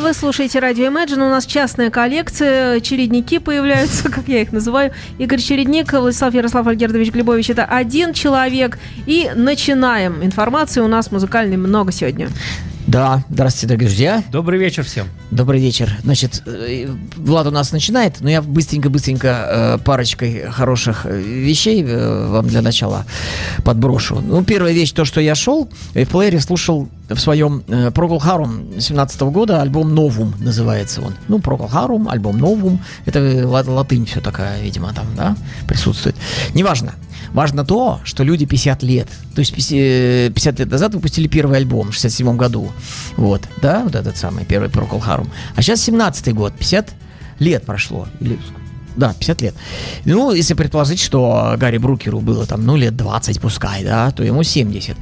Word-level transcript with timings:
Вы 0.00 0.14
слушаете 0.14 0.60
радио 0.60 0.86
Imagine. 0.86 1.26
У 1.26 1.28
нас 1.28 1.44
частная 1.44 1.90
коллекция. 1.90 2.80
Чередники 2.80 3.38
появляются, 3.38 4.08
как 4.10 4.28
я 4.28 4.40
их 4.40 4.50
называю. 4.50 4.92
Игорь 5.18 5.40
Чередник, 5.40 5.92
Владислав 5.92 6.32
Ярослав 6.32 6.66
Альгердович 6.66 7.12
Глебович. 7.12 7.50
Это 7.50 7.66
один 7.66 8.14
человек. 8.14 8.78
И 9.04 9.30
начинаем. 9.34 10.24
Информации 10.24 10.80
у 10.80 10.88
нас 10.88 11.12
музыкальной 11.12 11.58
много 11.58 11.92
сегодня. 11.92 12.28
Да, 12.90 13.22
здравствуйте, 13.30 13.68
дорогие 13.68 13.88
друзья. 13.88 14.24
Добрый 14.32 14.58
вечер 14.58 14.82
всем. 14.82 15.06
Добрый 15.30 15.60
вечер. 15.60 15.96
Значит, 16.02 16.42
э, 16.44 16.88
Влад 17.14 17.46
у 17.46 17.52
нас 17.52 17.70
начинает, 17.70 18.20
но 18.20 18.28
я 18.28 18.42
быстренько-быстренько 18.42 19.28
э, 19.28 19.78
парочкой 19.84 20.50
хороших 20.50 21.06
э, 21.06 21.20
вещей 21.20 21.84
вам 21.84 22.48
для 22.48 22.62
начала 22.62 23.06
подброшу. 23.64 24.20
Ну, 24.20 24.42
первая 24.42 24.72
вещь, 24.72 24.90
то, 24.90 25.04
что 25.04 25.20
я 25.20 25.36
шел, 25.36 25.70
в 25.94 26.04
плеере 26.04 26.40
слушал 26.40 26.88
в 27.08 27.18
своем 27.20 27.62
Procol 27.68 28.20
Harum 28.20 28.80
17 28.80 29.20
года 29.20 29.62
альбом 29.62 29.94
Новум 29.94 30.34
называется 30.40 31.00
он. 31.00 31.14
Ну, 31.28 31.38
Procol 31.38 31.70
Harum, 31.70 32.10
альбом 32.10 32.38
Новум. 32.38 32.80
Это 33.06 33.46
латынь 33.46 34.04
все 34.06 34.20
такая, 34.20 34.60
видимо, 34.62 34.92
там, 34.92 35.06
да, 35.16 35.36
присутствует. 35.68 36.16
Неважно. 36.54 36.94
Важно 37.32 37.64
то, 37.64 38.00
что 38.04 38.24
люди 38.24 38.44
50 38.44 38.82
лет, 38.82 39.08
то 39.34 39.40
есть 39.40 39.54
50 39.54 40.58
лет 40.58 40.70
назад 40.70 40.94
выпустили 40.94 41.28
первый 41.28 41.58
альбом 41.58 41.90
в 41.90 41.94
67 41.94 42.36
году. 42.36 42.70
Вот, 43.16 43.42
да, 43.62 43.82
вот 43.84 43.94
этот 43.94 44.16
самый 44.16 44.44
первый 44.44 44.68
Procol 44.68 45.00
Harum. 45.00 45.28
А 45.54 45.62
сейчас 45.62 45.80
17 45.82 46.34
год, 46.34 46.52
50 46.54 46.90
лет 47.38 47.64
прошло. 47.64 48.08
Или 48.20 48.38
да, 48.96 49.14
50 49.18 49.42
лет. 49.42 49.54
Ну, 50.04 50.32
если 50.32 50.54
предположить, 50.54 51.00
что 51.00 51.54
Гарри 51.56 51.78
Брукеру 51.78 52.20
было 52.20 52.46
там, 52.46 52.64
ну, 52.66 52.76
лет 52.76 52.96
20 52.96 53.40
пускай, 53.40 53.84
да, 53.84 54.10
то 54.10 54.22
ему 54.22 54.42
70. 54.42 54.96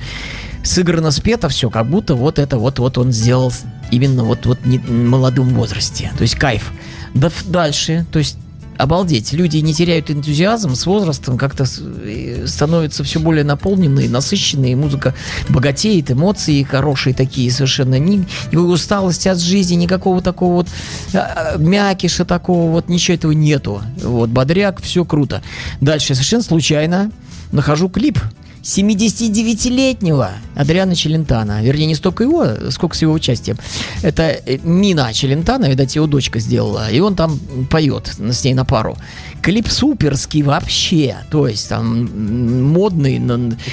Сыграно, 0.63 1.11
спето 1.11 1.49
все, 1.49 1.71
как 1.71 1.89
будто 1.89 2.15
вот 2.15 2.39
это 2.39 2.59
вот-вот 2.59 2.99
он 2.99 3.13
сделал 3.13 3.53
именно 3.91 4.25
вот, 4.25 4.45
вот 4.45 4.65
не, 4.67 4.79
молодом 4.79 5.49
возрасте. 5.55 6.13
То 6.17 6.23
есть 6.23 6.35
кайф. 6.35 6.73
Да, 7.15 7.31
дальше, 7.47 8.07
то 8.13 8.19
есть 8.19 8.37
обалдеть, 8.79 9.33
люди 9.33 9.59
не 9.59 9.75
теряют 9.75 10.11
энтузиазм 10.11 10.75
с 10.75 10.87
возрастом, 10.87 11.37
как-то 11.37 11.67
становятся 11.67 13.05
все 13.05 13.21
более 13.21 13.45
наполненные, 13.45 14.09
насыщенные, 14.09 14.77
музыка 14.77 15.15
богатеет, 15.49 16.11
эмоции 16.11 16.63
хорошие 16.63 17.15
такие 17.15 17.51
совершенно, 17.51 17.99
ни, 17.99 18.25
никакой 18.47 18.73
усталости 18.73 19.29
от 19.29 19.39
жизни, 19.39 19.75
никакого 19.75 20.23
такого 20.23 20.55
вот 20.55 20.69
а, 21.13 21.55
а, 21.55 21.59
мякиша 21.59 22.25
такого, 22.25 22.71
вот 22.71 22.89
ничего 22.89 23.17
этого 23.17 23.33
нету. 23.33 23.83
Вот, 24.03 24.31
бодряк, 24.31 24.81
все 24.81 25.05
круто. 25.05 25.43
Дальше. 25.81 26.15
Совершенно 26.15 26.43
случайно 26.43 27.11
нахожу 27.53 27.89
клип 27.89 28.21
79-летнего 28.63 30.31
Адриана 30.55 30.95
Челентана. 30.95 31.63
Вернее, 31.63 31.87
не 31.87 31.95
столько 31.95 32.25
его, 32.25 32.71
сколько 32.71 32.97
с 32.97 33.03
его 33.03 33.13
участием. 33.13 33.57
Это 34.03 34.23
э, 34.25 34.59
Мина 34.63 35.13
Челентана, 35.13 35.67
видать, 35.67 35.95
его 35.95 36.07
дочка 36.07 36.39
сделала. 36.39 36.91
И 36.91 37.01
он 37.01 37.15
там 37.15 37.39
поет 37.71 38.09
с 38.19 38.45
ней 38.45 38.55
на 38.55 38.65
пару. 38.65 38.97
Клип 39.43 39.69
суперский 39.69 40.43
вообще. 40.43 41.17
То 41.31 41.49
есть 41.49 41.69
там 41.69 42.69
модный. 42.73 43.21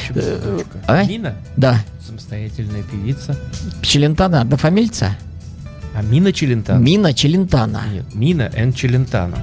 Э, 0.09 0.61
а? 0.87 1.03
Мина? 1.03 1.35
Да. 1.57 1.83
Самостоятельная 2.05 2.83
певица. 2.83 3.35
Челентана, 3.81 4.41
однофамильца? 4.41 5.17
А 5.95 6.01
Мина 6.01 6.33
Челентана? 6.33 6.79
Мина 6.79 7.13
Челентана. 7.13 7.83
Нет, 7.91 8.13
Мина 8.13 8.51
Н. 8.53 8.73
Челентана. 8.73 9.37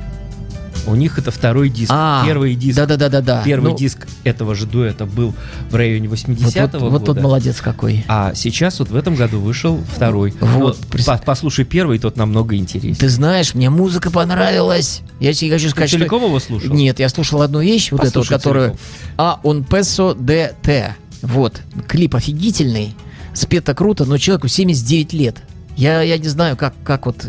У 0.87 0.95
них 0.95 1.19
это 1.19 1.31
второй 1.31 1.69
диск. 1.71 1.91
А, 1.95 2.25
первый 2.27 2.55
диск. 2.55 2.77
Да, 2.77 2.87
да, 2.87 2.97
да, 2.97 3.09
да, 3.09 3.21
да. 3.21 3.43
Первый 3.45 3.73
ну, 3.73 3.79
диск 3.79 4.02
этого 4.25 4.55
же 4.55 4.67
дуэта 4.67 5.07
был 5.07 5.35
в 5.71 5.75
районе 5.75 6.09
80-го 6.09 6.45
вот, 6.45 6.55
вот, 6.55 6.73
года. 6.73 6.91
Вот 6.91 7.05
тот 7.05 7.21
молодец 7.21 7.61
какой. 7.61 8.05
А 8.09 8.35
сейчас 8.35 8.79
вот 8.79 8.91
в 8.91 8.97
этом 8.97 9.15
году 9.15 9.41
вышел 9.41 9.81
второй. 9.95 10.35
Вот. 10.41 10.79
вот 10.91 11.07
по 11.07 11.19
послушай 11.19 11.65
первый, 11.65 11.99
тот 11.99 12.17
намного 12.17 12.57
интереснее. 12.57 12.95
Ты 12.95 13.09
знаешь, 13.09 13.55
мне 13.55 13.71
музыка 13.71 14.11
понравилась. 14.11 15.03
Я 15.21 15.33
тебе 15.33 15.53
хочу 15.53 15.71
сказать, 15.71 15.91
Ты 15.91 15.99
целиком 15.99 16.21
что... 16.21 16.29
его 16.29 16.41
слушал? 16.41 16.75
Нет, 16.75 16.99
я 16.99 17.09
слушал 17.09 17.43
одну 17.43 17.61
вещь, 17.61 17.93
вот 17.93 18.05
эту, 18.05 18.25
которую... 18.25 18.77
А, 19.17 19.41
он 19.43 19.65
Песо 19.65 20.15
ДТ. 20.15 20.97
Вот. 21.23 21.61
Клип 21.89 22.15
офигительный. 22.15 22.95
Спето 23.35 23.75
круто, 23.75 24.05
но 24.05 24.19
человеку 24.19 24.49
79 24.49 25.13
лет. 25.13 25.37
Я, 25.77 26.03
я 26.03 26.19
не 26.19 26.29
знаю, 26.29 26.57
как, 26.57 26.75
как 26.85 27.07
вот 27.07 27.27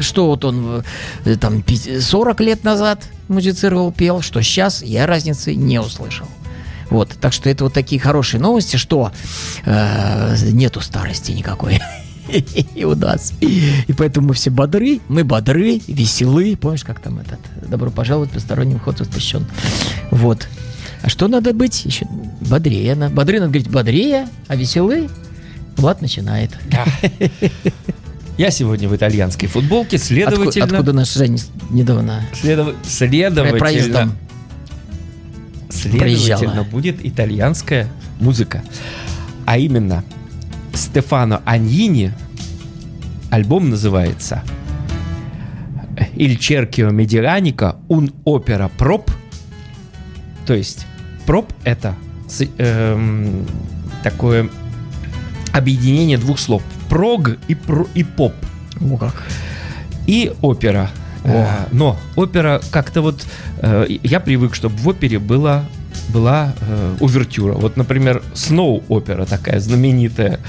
что 0.00 0.26
вот 0.26 0.44
он 0.44 0.84
э, 1.24 1.36
там 1.36 1.62
40 2.00 2.40
лет 2.40 2.64
назад 2.64 3.04
музицировал, 3.28 3.92
пел, 3.92 4.20
что 4.20 4.42
сейчас, 4.42 4.82
я 4.82 5.06
разницы 5.06 5.54
не 5.54 5.78
услышал. 5.78 6.26
Вот, 6.90 7.10
так 7.20 7.32
что 7.32 7.48
это 7.48 7.64
вот 7.64 7.72
такие 7.72 8.00
хорошие 8.00 8.40
новости, 8.40 8.76
что 8.76 9.10
э, 9.64 10.36
нету 10.52 10.80
старости 10.80 11.32
никакой. 11.32 11.80
И 12.74 12.84
у 12.84 12.94
нас. 12.94 13.32
И 13.40 13.92
поэтому 13.96 14.28
мы 14.28 14.34
все 14.34 14.50
бодры, 14.50 15.00
мы 15.08 15.24
бодры, 15.24 15.80
веселы. 15.86 16.56
Помнишь, 16.56 16.84
как 16.84 17.00
там 17.00 17.18
этот 17.18 17.40
«Добро 17.68 17.90
пожаловать, 17.90 18.30
посторонний 18.30 18.76
вход 18.76 19.00
воспрещен». 19.00 19.46
Вот. 20.10 20.48
А 21.02 21.08
что 21.08 21.28
надо 21.28 21.52
быть? 21.52 21.84
Еще 21.84 22.06
бодрее. 22.40 22.94
Бодры 22.94 23.40
надо 23.40 23.50
говорить 23.50 23.70
бодрее, 23.70 24.28
а 24.48 24.56
веселы 24.56 25.10
Влад 25.76 26.00
начинает. 26.00 26.50
Да. 26.70 26.84
Я 28.36 28.50
сегодня 28.50 28.88
в 28.88 28.96
итальянской 28.96 29.48
футболке, 29.48 29.96
следовательно... 29.96 30.64
Откуда, 30.64 30.64
откуда 30.64 30.92
наш 30.92 31.14
Жень 31.14 31.40
недавно? 31.70 32.22
Следов... 32.32 32.74
Следовательно... 32.82 33.58
Проездом. 33.58 34.12
Следовательно, 35.70 35.98
Проезжала. 35.98 36.64
будет 36.64 37.04
итальянская 37.04 37.88
музыка. 38.18 38.64
А 39.46 39.56
именно, 39.56 40.04
Стефано 40.72 41.42
Аньини, 41.44 42.12
альбом 43.30 43.70
называется 43.70 44.42
«Il 46.16 46.38
cerchio 46.38 46.90
medianico 46.90 47.76
un 47.88 48.12
opera 48.24 48.70
prop», 48.76 49.08
то 50.44 50.54
есть 50.54 50.86
проб 51.24 51.52
это 51.62 51.94
э, 52.58 53.42
такое 54.02 54.48
объединение 55.52 56.18
двух 56.18 56.40
слов 56.40 56.62
прог 56.88 57.30
и, 57.48 57.54
про, 57.54 57.86
и 57.94 58.04
поп. 58.04 58.34
О, 58.80 58.96
как. 58.96 59.22
И 60.06 60.32
опера. 60.42 60.90
О. 61.24 61.28
Э, 61.28 61.46
но 61.72 61.98
опера 62.16 62.60
как-то 62.70 63.02
вот... 63.02 63.26
Э, 63.58 63.86
я 63.88 64.20
привык, 64.20 64.54
чтобы 64.54 64.76
в 64.76 64.88
опере 64.88 65.18
была 65.18 65.64
была 66.08 66.54
э, 66.60 66.96
увертюра. 67.00 67.54
Вот, 67.54 67.76
например, 67.76 68.22
Сноу 68.34 68.82
опера 68.88 69.24
такая 69.24 69.60
знаменитая. 69.60 70.40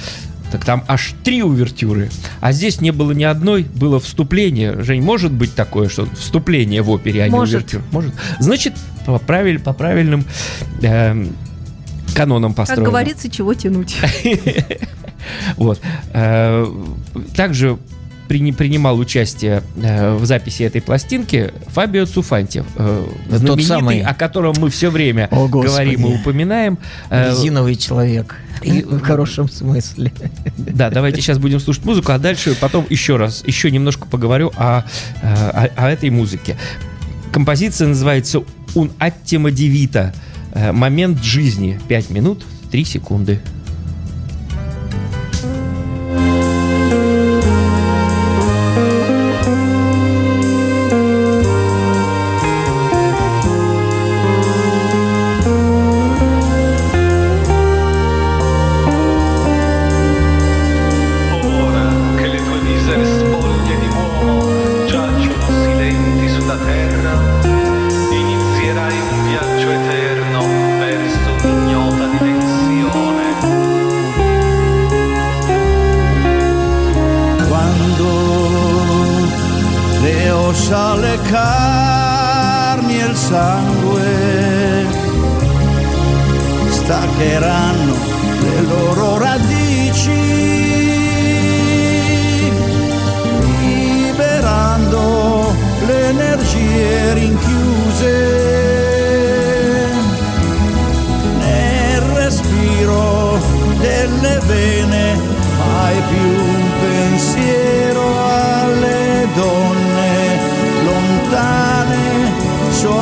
Так 0.51 0.63
там 0.63 0.83
аж 0.87 1.15
три 1.23 1.43
увертюры. 1.43 2.09
А 2.39 2.51
здесь 2.51 2.81
не 2.81 2.91
было 2.91 3.11
ни 3.11 3.23
одной, 3.23 3.63
было 3.63 3.99
вступление. 3.99 4.81
Жень, 4.83 5.01
может 5.01 5.31
быть 5.31 5.55
такое, 5.55 5.89
что 5.89 6.07
вступление 6.15 6.81
в 6.81 6.89
опере, 6.89 7.25
а 7.25 7.29
может. 7.29 7.53
не 7.53 7.57
увертюра? 7.57 7.83
Может. 7.91 8.13
Значит, 8.39 8.73
по, 9.05 9.17
правиль, 9.17 9.59
по 9.59 9.73
правильным 9.73 10.23
э, 10.81 11.25
канонам 12.15 12.53
построено. 12.53 12.85
Как 12.85 12.91
говорится, 12.91 13.29
чего 13.29 13.53
тянуть. 13.53 13.97
Вот. 15.57 15.79
Э, 16.13 16.71
также 17.35 17.79
принимал 18.27 18.99
участие 18.99 19.63
э, 19.75 20.15
в 20.15 20.25
записи 20.25 20.63
этой 20.63 20.81
пластинки 20.81 21.51
Фабио 21.67 22.05
Цуфанти, 22.05 22.63
э, 22.75 23.07
знаменитый, 23.29 23.65
самый... 23.65 24.01
о 24.01 24.13
котором 24.13 24.53
мы 24.59 24.69
все 24.69 24.91
время 24.91 25.27
О, 25.31 25.47
говорим 25.47 26.05
и 26.05 26.15
упоминаем. 26.15 26.77
Резиновый 27.09 27.75
человек. 27.75 28.35
И 28.61 28.81
в 28.87 29.01
хорошем 29.01 29.49
смысле. 29.49 30.11
Да, 30.57 30.89
давайте 30.89 31.21
сейчас 31.21 31.37
будем 31.37 31.59
слушать 31.59 31.85
музыку, 31.85 32.11
а 32.11 32.19
дальше 32.19 32.55
потом 32.59 32.85
еще 32.89 33.17
раз, 33.17 33.43
еще 33.45 33.71
немножко 33.71 34.07
поговорю 34.07 34.51
о, 34.55 34.83
о, 35.23 35.69
о 35.75 35.89
этой 35.89 36.09
музыке. 36.09 36.57
Композиция 37.31 37.87
называется 37.87 38.43
«Un 38.75 38.91
attimo 38.99 39.49
di 39.49 39.69
vita» 39.69 40.13
Момент 40.55 41.21
жизни. 41.23 41.79
5 41.87 42.09
минут 42.11 42.45
3 42.71 42.85
секунды. 42.85 43.39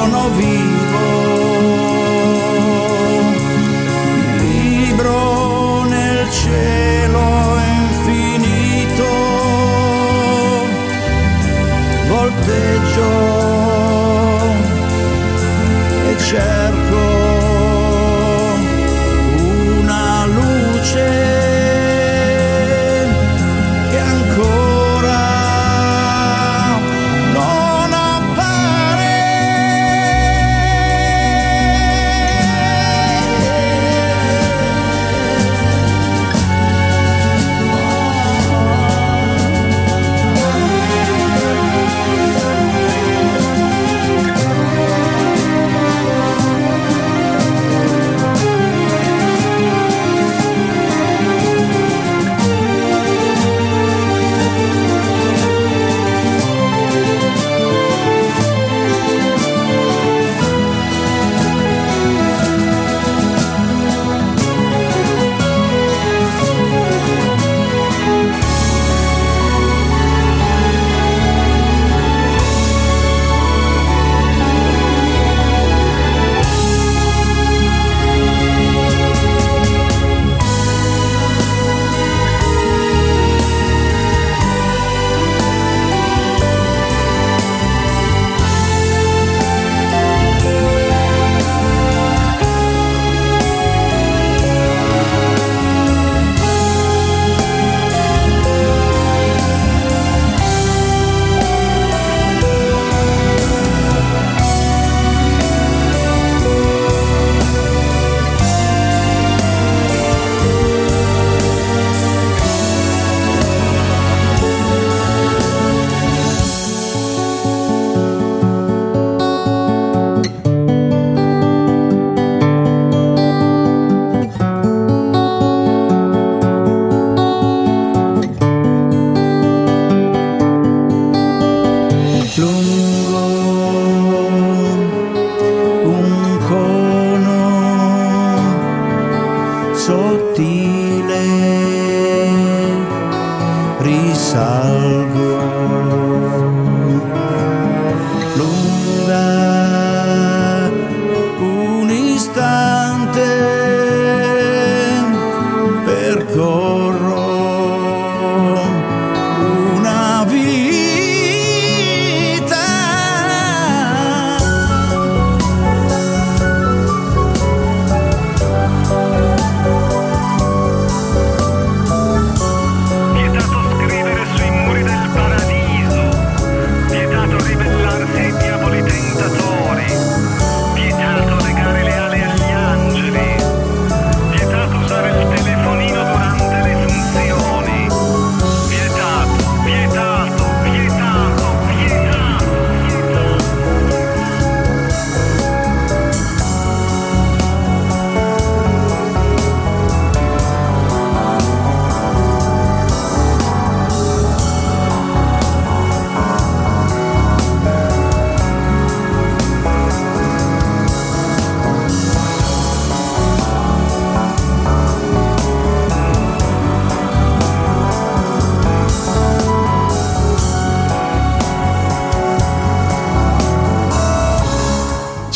Sono 0.04 0.30
vivo 0.32 0.63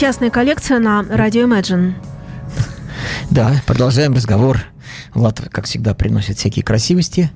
Частная 0.07 0.29
коллекция 0.29 0.79
на 0.79 1.03
радио 1.03 1.45
Imagine. 1.45 1.91
Да, 3.29 3.61
продолжаем 3.65 4.13
разговор. 4.13 4.59
Влад, 5.13 5.41
как 5.51 5.65
всегда, 5.65 5.93
приносит 5.93 6.37
всякие 6.37 6.63
красивости. 6.63 7.29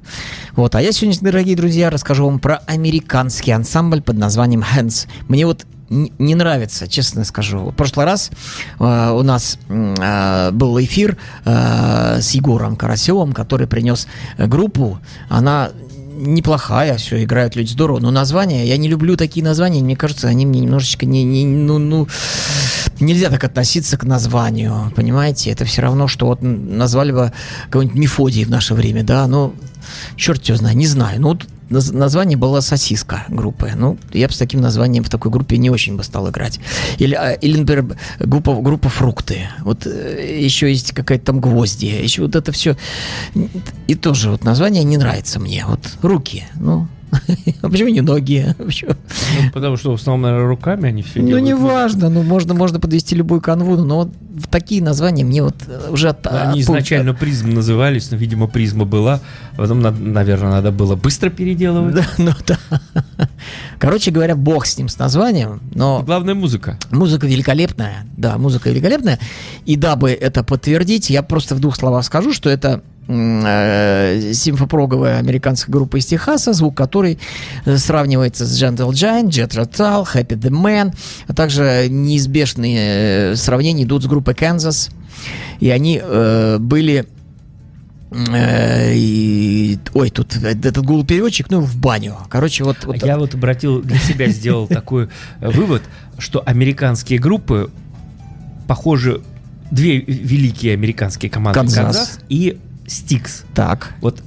Вот, 0.54 0.74
а 0.76 0.82
я 0.82 0.94
сегодня, 0.94 1.20
дорогие 1.20 1.58
друзья, 1.58 1.90
расскажу 1.90 2.24
вам 2.24 2.40
про 2.40 2.62
американский 2.68 3.52
ансамбль 3.52 4.02
под 4.02 4.18
названием 4.18 4.64
Hands. 4.64 5.06
Мне 5.28 5.46
вот 5.46 5.66
не 5.92 6.36
нравится, 6.36 6.88
честно 6.88 7.26
скажу. 7.26 7.72
В 7.72 7.74
прошлый 7.74 8.06
раз 8.06 8.32
э, 8.80 9.12
у 9.12 9.22
нас 9.22 9.60
э, 9.68 10.52
был 10.52 10.80
эфир 10.80 11.18
э, 11.44 12.22
с 12.22 12.32
Егором 12.32 12.78
Карасевым, 12.78 13.34
который 13.34 13.68
принес 13.68 14.08
группу. 14.38 15.00
Она 15.28 15.72
неплохая, 16.22 16.98
все, 16.98 17.24
играют 17.24 17.56
люди 17.56 17.72
здорово, 17.72 18.00
но 18.00 18.12
название, 18.12 18.68
я 18.68 18.78
не 18.78 18.88
люблю 18.88 19.18
такие 19.18 19.44
названия, 19.44 19.82
мне 19.82 19.96
кажется, 19.96 20.28
они 20.28 20.46
мне 20.46 20.62
немножечко 20.62 21.06
не, 21.06 21.24
не 21.24 21.46
ну, 21.46 21.80
ну, 21.80 22.08
нельзя 23.00 23.30
так 23.30 23.44
относиться 23.44 23.98
к 23.98 24.04
названию, 24.04 24.94
понимаете, 24.96 25.52
это 25.52 25.66
все 25.66 25.82
равно, 25.82 26.08
что 26.08 26.28
вот 26.28 26.42
назвали 26.42 27.12
бы 27.12 27.34
кого-нибудь 27.70 27.98
Мефодий 27.98 28.44
в 28.44 28.50
наше 28.50 28.74
время, 28.74 29.04
да, 29.04 29.28
ну, 29.28 29.56
черт 30.16 30.44
его 30.46 30.58
знает, 30.58 30.78
не 30.78 30.88
знаю, 30.88 31.20
ну, 31.20 31.30
вот 31.30 31.46
наз- 31.72 31.96
название 31.96 32.38
было 32.38 32.60
«Сосиска» 32.60 33.26
группы, 33.30 33.72
ну, 33.76 33.98
я 34.14 34.28
бы 34.28 34.34
с 34.34 34.38
таким 34.38 34.62
названием 34.62 35.04
в 35.04 35.10
такой 35.10 35.32
группе 35.32 35.58
не 35.58 35.70
очень 35.70 35.96
бы 35.96 36.04
стал 36.04 36.30
играть. 36.30 36.60
Или, 37.00 37.16
а, 37.16 37.32
или 37.32 37.58
например, 37.60 37.98
группа, 38.20 38.56
группа 38.62 38.90
«Фрукты», 38.90 39.48
вот 39.60 39.88
э, 39.88 40.40
еще 40.40 40.70
есть 40.70 40.92
какая-то 40.92 41.26
там 41.26 41.40
«Гвозди», 41.40 41.86
еще 41.86 42.22
вот 42.24 42.36
это 42.36 42.52
все, 42.52 42.78
и 43.88 43.96
тоже 43.96 44.32
вот 44.32 44.44
название 44.44 44.84
не 44.84 44.98
нравится 44.98 45.40
мне, 45.40 45.66
вот 45.68 45.80
«Руки», 46.02 46.44
ну, 46.56 46.88
А 47.62 47.70
почему 47.70 47.90
не 47.90 48.02
ноги? 48.02 48.46
Почему? 48.58 48.92
Ну, 49.44 49.52
потому 49.54 49.78
что 49.78 49.92
в 49.92 49.96
основном, 49.96 50.22
наверное, 50.22 50.48
руками 50.48 50.88
они 50.90 51.02
все 51.04 51.20
Ну, 51.20 51.28
делают. 51.28 51.46
не 51.46 51.54
важно, 51.56 52.10
ну, 52.10 52.24
можно, 52.24 52.54
можно 52.54 52.80
подвести 52.80 53.16
любую 53.16 53.42
канву, 53.42 53.76
но 53.78 53.98
вот 53.98 54.10
такие 54.50 54.82
названия 54.82 55.24
мне 55.26 55.44
вот 55.44 55.56
э, 55.68 55.90
уже... 55.92 56.10
от- 56.10 56.24
Ну, 56.26 56.32
Они 56.32 56.62
изначально 56.62 57.14
призм 57.14 57.50
назывались, 57.54 58.12
но, 58.12 58.18
видимо, 58.18 58.48
призма 58.48 58.86
была. 58.86 59.20
Потом, 59.58 59.82
наверное, 59.82 60.52
надо 60.52 60.72
было 60.72 60.96
быстро 60.96 61.30
переделывать. 61.30 61.96
Да, 61.96 62.06
ну 62.18 62.32
да. 62.48 62.58
Короче 63.78 64.12
говоря, 64.12 64.36
бог 64.36 64.66
с 64.66 64.78
ним, 64.78 64.88
с 64.88 64.98
названием, 65.00 65.62
но 65.74 66.04
Главная 66.06 66.36
музыка. 66.36 66.78
музыка 66.92 67.28
великолепная, 67.28 68.06
да, 68.18 68.38
музыка 68.38 68.70
великолепная. 68.70 69.20
И 69.66 69.76
дабы 69.76 70.12
это 70.12 70.44
подтвердить, 70.44 71.10
я 71.10 71.24
просто 71.24 71.56
в 71.56 71.60
двух 71.60 71.76
словах 71.76 72.06
скажу, 72.06 72.34
что 72.34 72.50
это 72.50 72.82
симфопроговая 74.34 75.18
американская 75.20 75.72
группа 75.72 75.98
из 75.98 76.06
Техаса, 76.06 76.54
звук 76.54 76.76
которой 76.76 77.20
э, 77.66 77.78
сравнивается 77.78 78.46
с 78.46 78.62
Gentle 78.62 78.90
Giant, 78.92 79.30
Jet 79.30 79.50
Rotal, 79.52 80.08
Happy 80.14 80.38
the 80.38 80.50
Man, 80.50 80.96
а 81.28 81.34
также 81.34 81.88
неизбежные 81.90 83.32
э, 83.32 83.36
сравнения 83.36 83.84
идут 83.84 84.04
с 84.04 84.08
группой 84.08 84.34
Kansas. 84.34 84.92
И 85.60 85.70
они 85.70 86.02
э, 86.02 86.58
были 86.60 87.06
э, 88.12 88.94
и- 88.96 89.80
ой, 89.94 90.10
тут 90.10 90.36
этот 90.36 90.84
гул-переводчик, 90.84 91.50
ну, 91.50 91.62
в 91.62 91.78
баню. 91.78 92.18
Короче, 92.30 92.64
вот... 92.64 92.78
вот 92.86 93.04
Я 93.04 93.18
вот 93.18 93.34
обратил 93.36 93.82
для 93.82 93.98
себя 94.00 94.28
сделал 94.28 94.68
такой 94.70 95.10
э, 95.40 95.50
вывод, 95.50 95.84
что 96.18 96.42
американские 96.46 97.20
группы 97.20 97.72
похожи 98.68 99.22
две 99.70 100.00
великие 100.00 100.74
американские 100.74 101.30
команды 101.30 101.60
Канзас. 101.60 101.78
Канзас 101.78 102.20
и 102.30 102.60
Стикс. 102.88 103.44
так. 103.54 103.94
Вот 104.02 104.22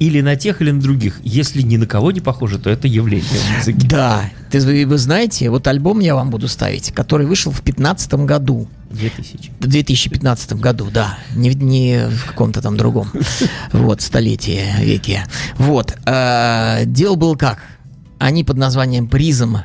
или 0.00 0.20
на 0.20 0.34
тех, 0.36 0.60
или 0.60 0.72
на 0.72 0.80
других. 0.80 1.20
Если 1.22 1.62
ни 1.62 1.76
на 1.76 1.86
кого 1.86 2.10
не 2.10 2.20
похоже, 2.20 2.58
то 2.58 2.68
это 2.68 2.88
явление 2.88 3.24
в 3.30 3.56
музыке. 3.58 3.86
Да, 3.86 4.28
ты, 4.50 4.58
вы, 4.60 4.84
вы 4.86 4.98
знаете, 4.98 5.48
вот 5.50 5.66
альбом 5.68 6.00
я 6.00 6.16
вам 6.16 6.30
буду 6.30 6.48
ставить, 6.48 6.90
который 6.92 7.26
вышел 7.26 7.52
в 7.52 7.62
2015 7.62 8.14
году. 8.26 8.68
2000. 8.90 9.52
В 9.60 9.66
2015 9.68 10.54
году, 10.54 10.88
да, 10.92 11.18
не, 11.36 11.48
в- 11.50 11.62
не 11.62 12.08
в 12.08 12.26
каком-то 12.26 12.60
там 12.60 12.76
другом, 12.76 13.10
вот, 13.72 14.02
столетии, 14.02 14.62
веке. 14.80 15.24
Вот, 15.58 15.96
э, 16.06 16.82
дело 16.86 17.14
было 17.14 17.36
как? 17.36 17.62
Они 18.18 18.42
под 18.44 18.56
названием 18.58 19.06
«Призм» 19.08 19.58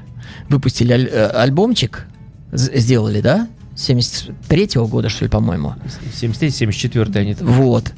выпустили 0.48 0.94
аль- 0.94 1.10
э, 1.12 1.26
альбомчик, 1.32 2.06
сделали, 2.52 3.22
да? 3.22 3.48
73-го 3.80 4.88
года, 4.88 5.10
что 5.10 5.26
ли, 5.26 5.30
по-моему. 5.30 5.76
73-74 6.22 7.18
они 7.18 7.36
там. 7.36 7.48
Вот. 7.48 7.94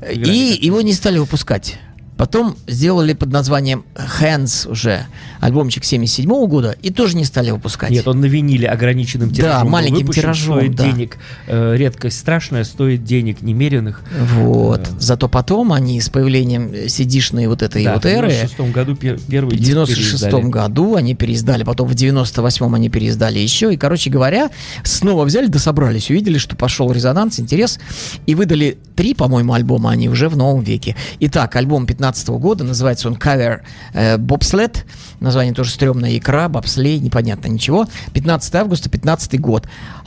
Играли 0.00 0.36
И 0.36 0.66
его 0.66 0.82
не 0.82 0.92
стали 0.92 1.18
выпускать. 1.18 1.78
Потом 2.16 2.56
сделали 2.66 3.12
под 3.12 3.30
названием 3.30 3.84
Hands 3.94 4.68
уже 4.70 5.06
альбомчик 5.40 5.84
77 5.84 6.28
года 6.46 6.74
и 6.80 6.90
тоже 6.90 7.16
не 7.16 7.24
стали 7.24 7.50
выпускать. 7.50 7.90
Нет, 7.90 8.08
он 8.08 8.20
на 8.20 8.26
виниле 8.26 8.68
ограниченным 8.68 9.28
Да, 9.30 9.34
тиражом 9.34 9.62
был 9.64 9.70
маленьким 9.70 9.98
выпущен, 9.98 10.22
тиражом, 10.22 10.56
стоит 10.56 10.74
да. 10.74 10.84
денег. 10.84 11.18
Э, 11.46 11.74
редкость 11.76 12.18
страшная, 12.18 12.64
стоит 12.64 13.04
денег 13.04 13.42
немеренных. 13.42 14.02
Вот. 14.34 14.82
Да. 14.84 14.90
Зато 14.98 15.28
потом 15.28 15.72
они 15.72 16.00
с 16.00 16.08
появлением 16.08 16.68
CD-шной 16.72 17.48
вот 17.48 17.62
этой 17.62 17.84
Да, 17.84 17.94
вот 17.94 18.02
в 18.04 18.06
эры, 18.06 18.28
96 18.30 18.72
году 18.72 18.96
пе- 18.96 19.18
первый 19.28 19.50
в 19.56 19.58
диск 19.58 19.68
96 19.70 20.22
переиздали. 20.24 20.42
году 20.50 20.94
они 20.96 21.14
переиздали, 21.14 21.64
потом 21.64 21.88
в 21.88 21.92
98-м 21.92 22.74
они 22.74 22.88
переиздали 22.88 23.38
еще. 23.38 23.74
И, 23.74 23.76
короче 23.76 24.08
говоря, 24.08 24.50
снова 24.84 25.24
взяли, 25.24 25.48
да 25.48 25.58
собрались, 25.58 26.08
увидели, 26.10 26.38
что 26.38 26.56
пошел 26.56 26.90
резонанс, 26.92 27.38
интерес, 27.40 27.78
и 28.24 28.34
выдали 28.34 28.78
три, 28.94 29.12
по-моему, 29.12 29.52
альбома, 29.52 29.90
они 29.90 30.08
уже 30.08 30.28
в 30.30 30.36
новом 30.36 30.62
веке. 30.62 30.96
Итак, 31.20 31.54
альбом 31.56 31.86
15 31.86 32.05
года, 32.38 32.64
называется 32.64 33.08
он 33.08 33.14
Cover 33.14 33.60
э, 33.92 34.16
Bobsled, 34.16 34.78
название 35.20 35.54
тоже 35.54 35.70
стрёмная 35.70 36.16
икра, 36.16 36.48
бобслей, 36.48 36.98
непонятно 36.98 37.48
ничего. 37.48 37.86
15 38.12 38.54
августа, 38.54 38.90
15 38.90 39.40
год. 39.40 39.66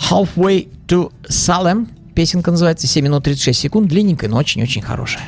Halfway 0.10 0.70
to 0.88 1.12
Salem, 1.28 1.88
песенка 2.16 2.52
называется, 2.52 2.88
7 2.88 3.04
минут 3.04 3.24
36 3.24 3.60
секунд, 3.60 3.88
длинненькая, 3.88 4.30
но 4.30 4.38
очень-очень 4.38 4.82
хорошая. 4.82 5.24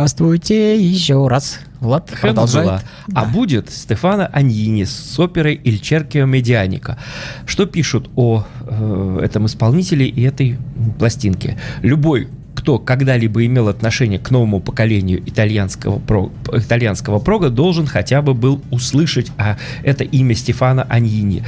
Здравствуйте 0.00 0.80
еще 0.80 1.28
раз. 1.28 1.60
Влад 1.78 2.06
продолжает. 2.06 2.68
Хэнзела. 2.70 2.82
А 3.14 3.26
будет 3.26 3.68
Стефана 3.68 4.28
Аньини 4.28 4.84
с 4.84 5.18
оперой 5.18 5.60
«Il 5.62 5.78
Cerchio 5.82 6.24
Medianico». 6.24 6.96
Что 7.44 7.66
пишут 7.66 8.08
о 8.16 8.44
э, 8.62 9.20
этом 9.22 9.44
исполнителе 9.44 10.06
и 10.06 10.22
этой 10.22 10.56
пластинке? 10.98 11.58
Любой 11.82 12.28
кто 12.60 12.78
когда-либо 12.78 13.46
имел 13.46 13.68
отношение 13.68 14.18
к 14.18 14.30
новому 14.30 14.60
поколению 14.60 15.22
итальянского, 15.24 15.98
про- 15.98 16.30
итальянского 16.52 17.18
прога, 17.18 17.48
должен 17.48 17.86
хотя 17.86 18.20
бы 18.20 18.34
был 18.34 18.60
услышать 18.70 19.32
а, 19.38 19.56
это 19.82 20.04
имя 20.04 20.34
Стефана 20.34 20.82
Аньини. 20.82 21.42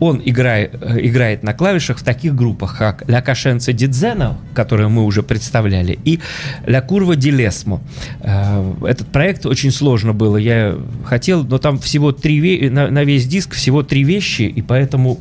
Он 0.00 0.22
играет, 0.24 0.74
играет 0.74 1.42
на 1.42 1.52
клавишах 1.52 1.98
в 1.98 2.02
таких 2.02 2.34
группах, 2.34 2.78
как 2.78 3.04
«Ля 3.06 3.20
Кашенца 3.20 3.74
Дидзена», 3.74 4.38
которую 4.54 4.88
мы 4.88 5.04
уже 5.04 5.22
представляли, 5.22 5.98
и 6.04 6.20
«Ля 6.64 6.80
Курва 6.80 7.16
Ди 7.16 7.30
Лесмо». 7.30 7.82
Э, 8.20 8.72
Этот 8.86 9.08
проект 9.08 9.44
очень 9.44 9.70
сложно 9.70 10.14
было. 10.14 10.38
Я 10.38 10.78
хотел, 11.04 11.44
но 11.44 11.58
там 11.58 11.78
всего 11.78 12.12
три 12.12 12.70
на, 12.70 12.90
на 12.90 13.04
весь 13.04 13.26
диск 13.26 13.52
всего 13.52 13.82
три 13.82 14.04
вещи, 14.04 14.42
и 14.42 14.62
поэтому 14.62 15.18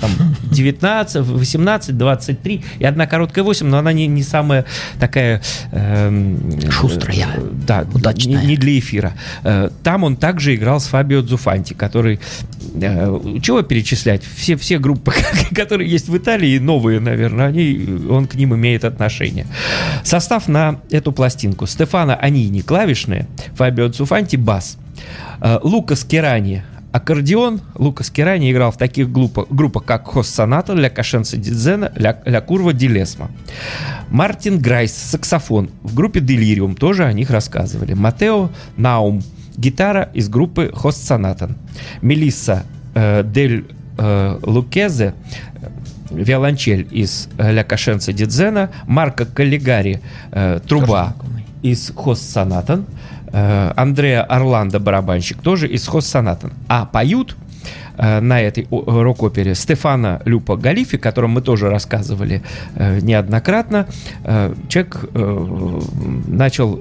там 0.00 0.10
19, 0.50 1.26
18, 1.26 1.96
23 1.96 2.64
и 2.78 2.84
одна 2.84 3.06
короткая 3.06 3.44
8, 3.44 3.66
но 3.66 3.78
она 3.78 3.92
не, 3.92 4.06
не 4.06 4.22
самая 4.22 4.64
такая... 4.98 5.42
эм, 5.72 6.38
Шустрая, 6.70 7.26
э, 7.36 7.40
Да, 7.66 7.86
удачная. 7.92 8.40
Не, 8.42 8.46
не 8.48 8.56
для 8.56 8.78
эфира. 8.78 9.12
Э, 9.44 9.70
Там 9.82 10.04
он 10.04 10.16
также 10.16 10.54
играл 10.54 10.80
с 10.80 10.86
Фабио 10.86 11.22
Дзуфанти, 11.22 11.74
который... 11.74 12.20
э, 12.74 13.38
Чего 13.42 13.62
перечислять? 13.62 14.22
Все, 14.36 14.56
все 14.56 14.78
группы, 14.78 15.12
которые 15.54 15.90
есть 15.90 16.08
в 16.08 16.16
Италии, 16.16 16.58
новые, 16.58 17.00
наверное, 17.00 17.46
они, 17.48 18.06
он 18.08 18.26
к 18.26 18.34
ним 18.34 18.54
имеет 18.54 18.84
отношение. 18.84 19.46
Состав 20.04 20.48
на 20.48 20.80
эту 20.90 21.12
пластинку. 21.12 21.66
Стефано 21.66 22.14
Аньини 22.16 22.60
клавишные, 22.60 23.26
Фабио 23.54 23.88
Дзуффанти 23.88 24.36
бас, 24.36 24.78
Э, 25.40 25.58
Лука 25.62 26.04
Скерани 26.04 26.62
аккордеон. 26.98 27.60
Лука 27.76 28.10
Скерани 28.10 28.52
играл 28.52 28.70
в 28.70 28.76
таких 28.76 29.10
группах, 29.10 29.84
как 29.84 30.06
Höstsonaten, 30.06 30.74
La 30.74 30.90
Coscienza 30.90 31.36
di 31.36 31.52
Zeno, 31.52 31.92
La, 31.96 32.20
La 32.24 32.40
Curva 32.40 32.72
di 32.72 32.87
Lesmo. 32.87 33.30
Мартин 34.10 34.58
Грайс, 34.58 34.92
саксофон. 34.92 35.70
В 35.82 35.94
группе 35.94 36.20
Delirium 36.20 36.74
тоже 36.74 37.04
о 37.04 37.12
них 37.12 37.30
рассказывали. 37.30 37.94
Маттео 37.94 38.50
Наум, 38.76 39.22
гитара 39.56 40.10
из 40.14 40.28
группы 40.28 40.70
Höstsonaten. 40.74 41.56
Мелисса 42.02 42.64
э, 42.94 43.22
Дель 43.24 43.66
э, 43.96 44.38
Луккезе, 44.42 45.14
виолончель 46.10 46.86
из 46.90 47.28
Ля 47.38 47.64
Кашенца 47.64 48.12
Дидзена. 48.12 48.70
Марко 48.86 49.24
Каллигари, 49.24 50.00
э, 50.32 50.60
труба 50.66 51.14
из 51.62 51.92
Хост 51.94 52.30
Сонатан. 52.30 52.80
Э, 52.80 53.17
Андреа 53.32 54.22
Орландо, 54.22 54.78
барабанщик, 54.80 55.38
тоже 55.42 55.68
из 55.68 55.86
Хост 55.86 56.08
Сонатан. 56.08 56.52
А 56.68 56.84
поют 56.86 57.36
э, 57.96 58.20
на 58.20 58.40
этой 58.40 58.66
рок-опере 58.70 59.54
Стефана 59.54 60.20
Люпа 60.24 60.56
Галифи, 60.56 60.96
о 60.96 60.98
котором 60.98 61.30
мы 61.30 61.40
тоже 61.42 61.68
рассказывали 61.70 62.42
э, 62.74 63.00
неоднократно. 63.00 63.86
Э, 64.24 64.54
Человек 64.68 65.04
э, 65.14 65.80
начал 66.26 66.80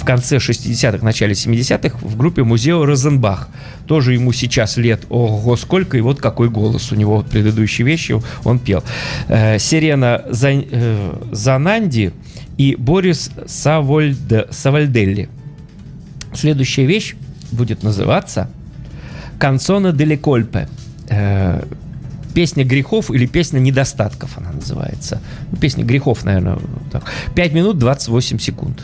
в 0.00 0.04
конце 0.04 0.36
60-х, 0.36 1.04
начале 1.04 1.32
70-х 1.32 1.98
в 2.00 2.16
группе 2.16 2.44
музея 2.44 2.76
Розенбах. 2.76 3.48
Тоже 3.86 4.14
ему 4.14 4.32
сейчас 4.32 4.76
лет 4.76 5.02
ого 5.08 5.56
сколько, 5.56 5.96
и 5.98 6.00
вот 6.00 6.20
какой 6.20 6.48
голос 6.50 6.92
у 6.92 6.94
него, 6.94 7.16
вот 7.16 7.26
предыдущие 7.26 7.86
вещи 7.86 8.14
он 8.44 8.58
пел. 8.58 8.82
Э, 9.28 9.58
Сирена 9.58 10.22
Зан- 10.30 10.66
э, 10.70 11.14
Зананди 11.32 12.12
и 12.58 12.76
Борис 12.76 13.30
Савольд- 13.46 14.52
Савальделли. 14.52 15.28
Следующая 16.34 16.84
вещь 16.84 17.14
будет 17.52 17.82
называться 17.82 18.50
«Канцона 19.38 19.92
деле 19.92 20.18
Кольпе». 20.18 20.68
Э, 21.08 21.64
Песня 22.34 22.62
грехов 22.64 23.10
или 23.10 23.26
песня 23.26 23.58
недостатков 23.58 24.38
она 24.38 24.52
называется. 24.52 25.20
Ну, 25.50 25.56
песня 25.56 25.82
грехов, 25.84 26.24
наверное. 26.24 26.58
Так. 26.92 27.02
5 27.34 27.52
минут 27.52 27.78
28 27.78 28.38
секунд. 28.38 28.80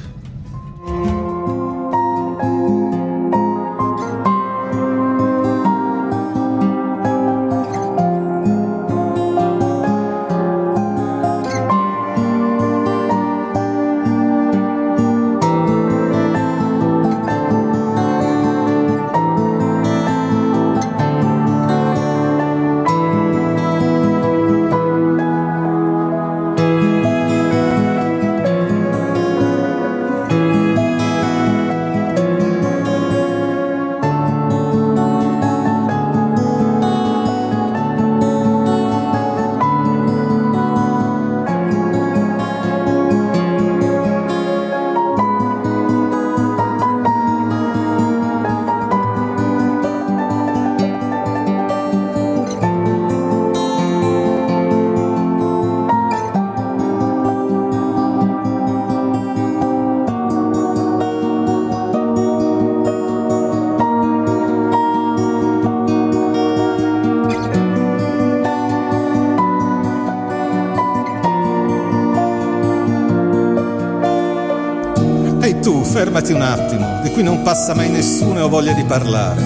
Fermati 75.94 76.32
un 76.32 76.42
attimo, 76.42 76.98
di 77.04 77.10
qui 77.12 77.22
non 77.22 77.42
passa 77.42 77.72
mai 77.72 77.88
nessuno 77.88 78.40
e 78.40 78.42
ho 78.42 78.48
voglia 78.48 78.72
di 78.72 78.82
parlare. 78.82 79.40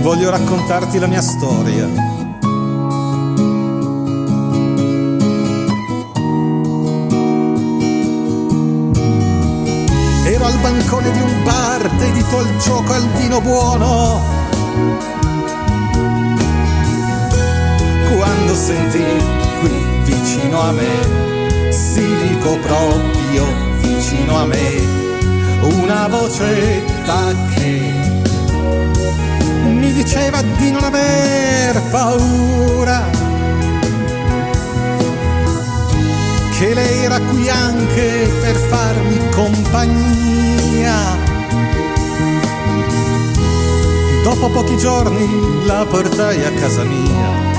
Voglio 0.00 0.30
raccontarti 0.30 0.96
la 1.00 1.08
mia 1.08 1.20
storia. 1.20 1.88
Ero 10.24 10.44
al 10.44 10.58
bancone 10.60 11.10
di 11.10 11.20
un 11.20 11.42
bar 11.42 11.90
dedito 11.96 12.38
al 12.38 12.56
gioco 12.58 12.92
al 12.92 13.08
vino 13.16 13.40
buono. 13.40 14.20
Quando 18.16 18.54
sentì 18.54 19.02
qui 19.58 19.72
vicino 20.04 20.60
a 20.60 20.70
me, 20.70 21.72
sì 21.72 22.06
dico 22.28 22.56
proprio 22.58 23.46
vicino 23.80 24.36
a 24.38 24.46
me, 24.46 24.97
una 25.60 26.08
vocetta 26.08 27.34
che 27.54 27.92
mi 29.64 29.92
diceva 29.92 30.42
di 30.42 30.70
non 30.70 30.84
aver 30.84 31.82
paura. 31.90 33.10
Che 36.58 36.74
lei 36.74 37.04
era 37.04 37.20
qui 37.20 37.48
anche 37.48 38.30
per 38.40 38.56
farmi 38.56 39.28
compagnia. 39.30 40.96
Dopo 44.22 44.50
pochi 44.50 44.76
giorni 44.76 45.64
la 45.64 45.86
portai 45.88 46.44
a 46.44 46.50
casa 46.52 46.82
mia. 46.82 47.56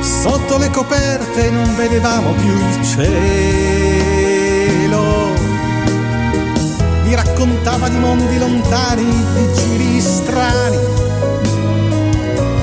Sotto 0.00 0.56
le 0.56 0.70
coperte 0.70 1.50
non 1.50 1.74
vedevamo 1.76 2.32
più 2.32 2.54
il 2.54 2.86
cielo. 2.86 4.01
Mi 7.12 7.18
raccontava 7.18 7.90
di 7.90 7.98
mondi 7.98 8.38
lontani, 8.38 9.04
di 9.04 9.52
giri 9.52 10.00
strani, 10.00 10.78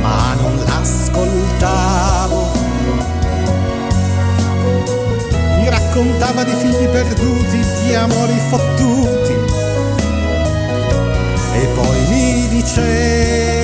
ma 0.01 0.33
non 0.41 0.63
l'ascoltavo. 0.65 2.51
Mi 5.55 5.69
raccontava 5.69 6.43
di 6.43 6.53
figli 6.55 6.87
perduti, 6.87 7.63
di 7.83 7.93
amori 7.93 8.41
fottuti. 8.49 9.33
E 11.53 11.67
poi 11.75 12.07
mi 12.07 12.47
diceva 12.47 13.58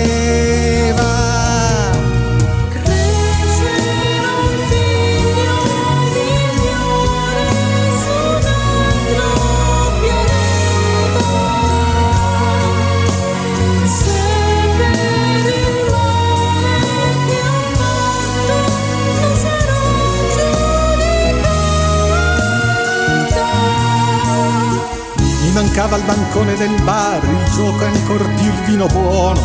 bancone 26.06 26.56
del 26.56 26.82
bar, 26.84 27.24
il 27.24 27.52
gioco 27.54 27.84
è 27.84 27.88
ancor 27.88 28.34
più 28.36 28.46
il 28.46 28.64
vino 28.66 28.86
buono. 28.88 29.42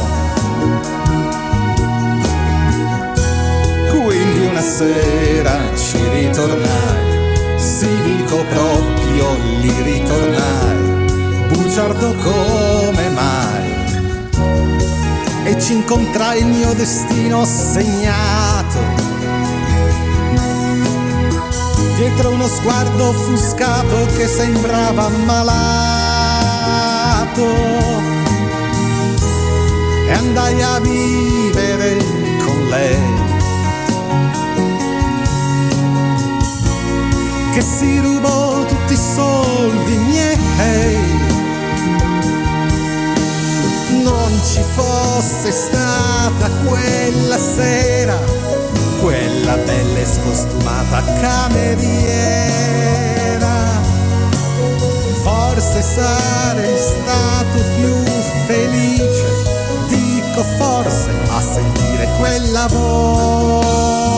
Quindi 3.91 4.47
una 4.47 4.61
sera 4.61 5.59
ci 5.77 5.99
ritornai, 6.09 7.59
sì 7.59 7.89
dico 8.03 8.45
proprio 8.45 9.37
li 9.61 9.83
ritornai, 9.83 11.49
bugiardo 11.49 12.15
come 12.15 13.09
mai. 13.09 13.69
E 15.45 15.61
ci 15.61 15.73
incontrai 15.73 16.41
il 16.41 16.47
mio 16.47 16.73
destino 16.75 17.45
segnato 17.45 19.09
dietro 21.97 22.31
uno 22.31 22.47
sguardo 22.47 23.09
offuscato 23.09 24.07
che 24.17 24.27
sembrava 24.27 25.09
malato 25.09 26.10
e 30.07 30.13
andai 30.13 30.63
a 30.63 30.81
vivere 30.81 31.97
con 32.45 32.69
lei. 32.69 32.99
Che 37.53 37.61
si 37.63 37.99
rubò 38.01 38.65
tutti 38.65 38.93
i 38.93 38.97
soldi 38.97 39.97
miei. 39.97 40.99
Non 44.03 44.41
ci 44.45 44.63
fosse 44.75 45.51
stata 45.51 46.49
quella 46.65 47.39
sera 47.39 48.41
quella 49.01 49.57
bella 49.57 49.99
e 49.99 50.07
scostumata 50.07 51.03
cameriera. 51.21 53.10
Forse 55.71 55.83
sarei 55.83 56.77
stato 56.77 57.63
più 57.77 57.95
felice, 58.47 59.29
dico 59.87 60.43
forse, 60.59 61.11
a 61.29 61.41
sentire 61.41 62.09
quella 62.19 62.67
voce. 62.67 64.11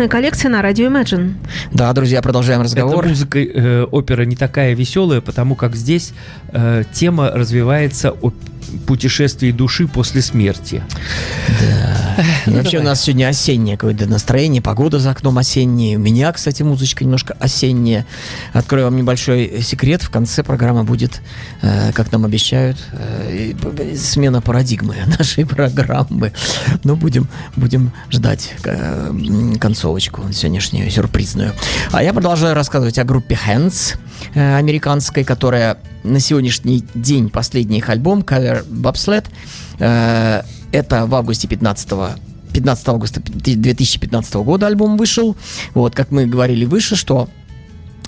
Частная 0.00 0.08
коллекция 0.08 0.50
на 0.50 0.62
радио 0.62 0.86
Imagine. 0.86 1.34
Да, 1.72 1.92
друзья, 1.92 2.22
продолжаем 2.22 2.62
разговор. 2.62 3.00
Эта 3.00 3.08
музыка 3.10 3.38
э, 3.38 3.82
опера 3.82 4.22
не 4.22 4.34
такая 4.34 4.74
веселая, 4.74 5.20
потому 5.20 5.54
как 5.54 5.76
здесь 5.76 6.14
э, 6.52 6.84
тема 6.90 7.30
развивается 7.34 8.12
о 8.12 8.32
путешествии 8.86 9.50
души 9.50 9.86
после 9.86 10.22
смерти. 10.22 10.82
И 12.46 12.50
вообще 12.50 12.78
у 12.78 12.82
нас 12.82 13.02
сегодня 13.02 13.28
осеннее 13.28 13.76
какое-то 13.76 14.06
настроение, 14.06 14.62
погода 14.62 14.98
за 14.98 15.10
окном 15.10 15.38
осенняя. 15.38 15.96
У 15.96 16.00
меня, 16.00 16.32
кстати, 16.32 16.62
музычка 16.62 17.04
немножко 17.04 17.36
осенняя. 17.38 18.06
Открою 18.52 18.86
вам 18.86 18.96
небольшой 18.96 19.62
секрет. 19.62 20.02
В 20.02 20.10
конце 20.10 20.42
программы 20.42 20.84
будет, 20.84 21.20
э, 21.62 21.92
как 21.92 22.12
нам 22.12 22.24
обещают, 22.24 22.78
э, 22.92 23.52
смена 23.96 24.40
парадигмы 24.40 24.96
нашей 25.18 25.46
программы. 25.46 26.32
Но 26.84 26.96
будем, 26.96 27.28
будем 27.56 27.92
ждать 28.10 28.54
э, 28.64 29.12
концовочку 29.60 30.22
сегодняшнюю, 30.32 30.90
сюрпризную. 30.90 31.52
А 31.92 32.02
я 32.02 32.12
продолжаю 32.12 32.54
рассказывать 32.54 32.98
о 32.98 33.04
группе 33.04 33.38
Hands 33.46 33.96
американской, 34.34 35.24
которая 35.24 35.78
на 36.02 36.20
сегодняшний 36.20 36.84
день 36.94 37.30
последний 37.30 37.78
их 37.78 37.88
альбом 37.88 38.20
Cover 38.20 38.64
Bobsled 38.66 39.26
это 40.72 41.06
в 41.06 41.14
августе 41.14 41.48
15 41.48 41.88
15 42.52 42.88
августа 42.88 43.20
2015 43.22 44.34
года 44.34 44.66
альбом 44.66 44.96
вышел. 44.96 45.36
Вот, 45.74 45.94
как 45.94 46.10
мы 46.10 46.26
говорили 46.26 46.64
выше, 46.64 46.96
что 46.96 47.28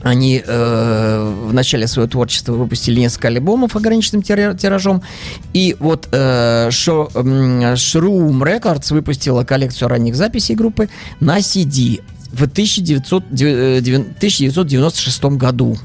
они 0.03 0.43
э, 0.45 1.35
в 1.49 1.53
начале 1.55 1.87
своего 1.87 2.11
творчества 2.11 2.55
выпустили 2.55 2.99
несколько 2.99 3.29
альбомов 3.29 3.77
ограниченным 3.77 4.23
тира- 4.23 4.57
тиражом. 4.59 5.03
И 5.53 5.77
вот 5.79 6.09
э, 6.11 6.71
м, 6.71 6.71
Shroom 6.71 8.41
Records 8.43 8.93
выпустила 8.93 9.45
коллекцию 9.45 9.89
ранних 9.89 10.17
записей 10.17 10.57
группы 10.57 10.89
на 11.21 11.39
CD 11.39 12.01
в 12.33 12.43
1900 12.43 13.23
э, 13.31 13.81
девян- 13.81 14.13
1996 14.17 15.25
году. 15.37 15.79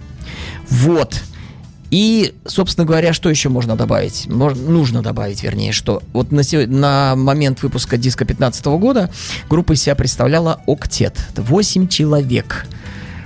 Вот. 0.70 1.22
И, 1.90 2.34
собственно 2.46 2.86
говоря, 2.86 3.14
что 3.14 3.30
еще 3.30 3.50
можно 3.50 3.76
добавить? 3.78 4.26
Мож- 4.28 4.56
нужно 4.60 5.02
добавить, 5.02 5.42
вернее, 5.44 5.72
что 5.72 6.04
вот 6.14 6.32
на, 6.32 6.42
сего- 6.44 6.68
на 6.68 7.16
момент 7.16 7.64
выпуска 7.64 7.98
диска 7.98 8.26
2015 8.26 8.66
года 8.66 9.10
группа 9.50 9.74
из 9.74 9.82
себя 9.84 9.96
представляла 9.96 10.60
октет. 10.68 11.18
Это 11.32 11.42
8 11.42 11.88
человек. 11.88 12.66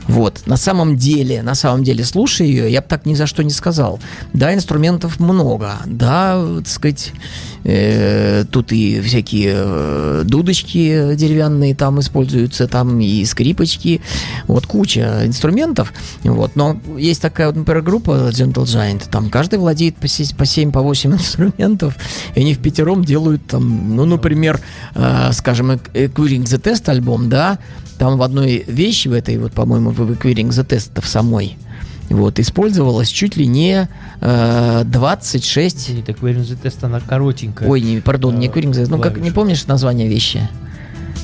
Вот, 0.07 0.41
на 0.45 0.57
самом 0.57 0.97
деле, 0.97 1.41
на 1.41 1.55
самом 1.55 1.83
деле, 1.83 2.03
слушая 2.03 2.47
ее, 2.47 2.71
я 2.71 2.81
бы 2.81 2.87
так 2.87 3.05
ни 3.05 3.13
за 3.13 3.27
что 3.27 3.43
не 3.43 3.51
сказал. 3.51 3.99
Да, 4.33 4.53
инструментов 4.53 5.19
много, 5.19 5.73
да, 5.85 6.43
так 6.57 6.67
сказать, 6.67 7.13
э, 7.63 8.43
тут 8.51 8.71
и 8.71 8.99
всякие 9.01 9.53
э, 9.55 10.21
дудочки 10.25 11.15
деревянные 11.15 11.75
там 11.75 11.99
используются, 11.99 12.67
там 12.67 12.99
и 12.99 13.23
скрипочки, 13.25 14.01
вот 14.47 14.65
куча 14.65 15.25
инструментов, 15.25 15.93
вот, 16.23 16.55
но 16.55 16.79
есть 16.97 17.21
такая, 17.21 17.47
вот, 17.47 17.55
например, 17.55 17.83
группа 17.83 18.29
Gentle 18.31 18.63
Giant, 18.63 19.09
там 19.09 19.29
каждый 19.29 19.59
владеет 19.59 19.95
по 19.97 20.07
7, 20.07 20.35
по 20.35 20.45
7, 20.45 20.71
по 20.71 20.81
8 20.81 21.13
инструментов, 21.13 21.95
и 22.35 22.41
они 22.41 22.53
в 22.53 22.59
пятером 22.59 23.05
делают 23.05 23.45
там, 23.47 23.95
ну, 23.95 24.05
например, 24.05 24.59
э, 24.95 25.29
скажем, 25.33 25.71
Queering 25.71 26.43
the 26.43 26.59
Test 26.59 26.89
альбом, 26.89 27.29
да, 27.29 27.59
там 28.01 28.17
в 28.17 28.23
одной 28.23 28.63
вещи, 28.65 29.07
в 29.09 29.13
этой 29.13 29.37
вот, 29.37 29.51
по-моему, 29.53 29.90
в 29.91 30.11
Queering 30.11 30.49
the 30.49 30.65
Test 30.65 31.01
в 31.01 31.07
самой, 31.07 31.57
вот, 32.09 32.39
использовалось 32.39 33.09
чуть 33.09 33.37
ли 33.37 33.47
не 33.47 33.87
э, 34.19 34.81
26 34.85 35.89
Не, 35.89 36.01
так 36.01 36.17
Querying 36.17 36.61
Test, 36.61 36.77
она 36.81 36.99
коротенькая. 36.99 37.69
Ой, 37.69 37.81
не, 37.81 38.01
пардон, 38.01 38.39
не 38.39 38.47
Queering 38.47 38.71
the- 38.71 38.87
Ну, 38.89 38.99
как, 38.99 39.17
не 39.17 39.31
помнишь 39.31 39.65
название 39.67 40.07
вещи? 40.07 40.47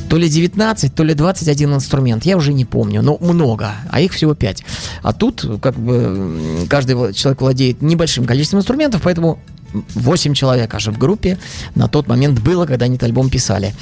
То 0.10 0.16
ли 0.18 0.30
19, 0.30 0.96
то 0.96 1.04
ли 1.04 1.14
21 1.14 1.74
инструмент, 1.76 2.26
я 2.26 2.38
уже 2.38 2.54
не 2.54 2.64
помню, 2.64 3.02
но 3.02 3.18
много, 3.20 3.72
а 3.90 4.00
их 4.00 4.14
всего 4.14 4.36
5. 4.36 4.64
А 5.04 5.12
тут 5.12 5.46
как 5.62 5.76
бы 5.76 6.66
каждый 6.70 7.14
человек 7.14 7.42
владеет 7.42 7.82
небольшим 7.82 8.24
количеством 8.26 8.60
инструментов, 8.62 9.02
поэтому 9.04 9.40
8 9.96 10.34
человек 10.34 10.74
аж 10.74 10.88
в 10.88 10.98
группе 10.98 11.38
на 11.76 11.90
тот 11.90 12.08
момент 12.08 12.40
было, 12.40 12.66
когда 12.66 12.86
они 12.86 12.96
этот 12.96 13.08
альбом 13.08 13.30
писали. 13.30 13.74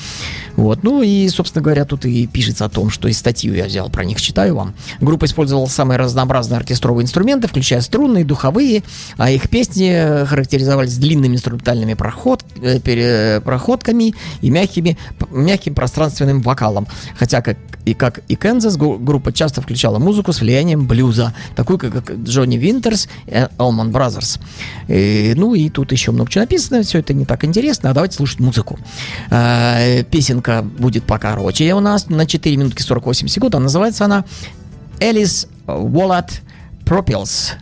Вот. 0.55 0.83
Ну 0.83 1.01
и, 1.01 1.27
собственно 1.29 1.63
говоря, 1.63 1.85
тут 1.85 2.05
и 2.05 2.27
пишется 2.27 2.65
о 2.65 2.69
том, 2.69 2.89
что 2.89 3.07
из 3.07 3.17
статью 3.17 3.53
я 3.53 3.65
взял, 3.65 3.89
про 3.89 4.05
них 4.05 4.21
читаю 4.21 4.55
вам. 4.55 4.73
Группа 5.01 5.25
использовала 5.25 5.65
самые 5.65 5.97
разнообразные 5.97 6.57
оркестровые 6.57 7.03
инструменты, 7.03 7.47
включая 7.47 7.81
струнные, 7.81 8.23
духовые, 8.25 8.83
а 9.17 9.31
их 9.31 9.49
песни 9.49 10.25
характеризовались 10.25 10.97
длинными 10.97 11.35
инструментальными 11.35 11.93
проход, 11.93 12.43
э, 12.61 12.79
пере- 12.79 13.41
проходками 13.41 14.13
и 14.41 14.49
мягкими, 14.49 14.97
мягким 15.31 15.75
пространственным 15.75 16.41
вокалом. 16.41 16.87
Хотя, 17.17 17.41
как 17.41 17.57
и 17.85 17.93
как 17.93 18.21
и 18.27 18.35
Кэнзас, 18.35 18.77
группа 18.77 19.31
часто 19.31 19.61
включала 19.61 19.99
музыку 19.99 20.33
с 20.33 20.41
влиянием 20.41 20.87
блюза, 20.87 21.33
такую 21.55 21.77
как 21.77 21.93
как 21.93 22.15
Джонни 22.15 22.57
Винтерс 22.57 23.07
и 23.27 23.31
Allman 23.31 23.91
Brothers. 23.91 24.39
Э, 24.87 25.33
ну 25.35 25.53
и 25.53 25.69
тут 25.69 25.91
еще 25.91 26.11
много 26.11 26.29
чего 26.29 26.41
написано, 26.41 26.83
все 26.83 26.99
это 26.99 27.13
не 27.13 27.25
так 27.25 27.43
интересно, 27.43 27.91
а 27.91 27.93
давайте 27.93 28.15
слушать 28.15 28.39
музыку. 28.39 28.79
Э, 29.29 30.03
песенка 30.03 30.44
будет 30.63 31.03
покороче 31.03 31.73
у 31.73 31.79
нас, 31.79 32.10
на 32.10 32.25
4 32.25 32.55
минутки 32.58 32.81
48 32.81 33.27
секунд, 33.27 33.55
а 33.55 33.60
называется 33.60 34.05
она 34.05 34.25
Элис 34.99 35.47
Уоллет 35.67 36.41
Пропилс. 36.86 37.53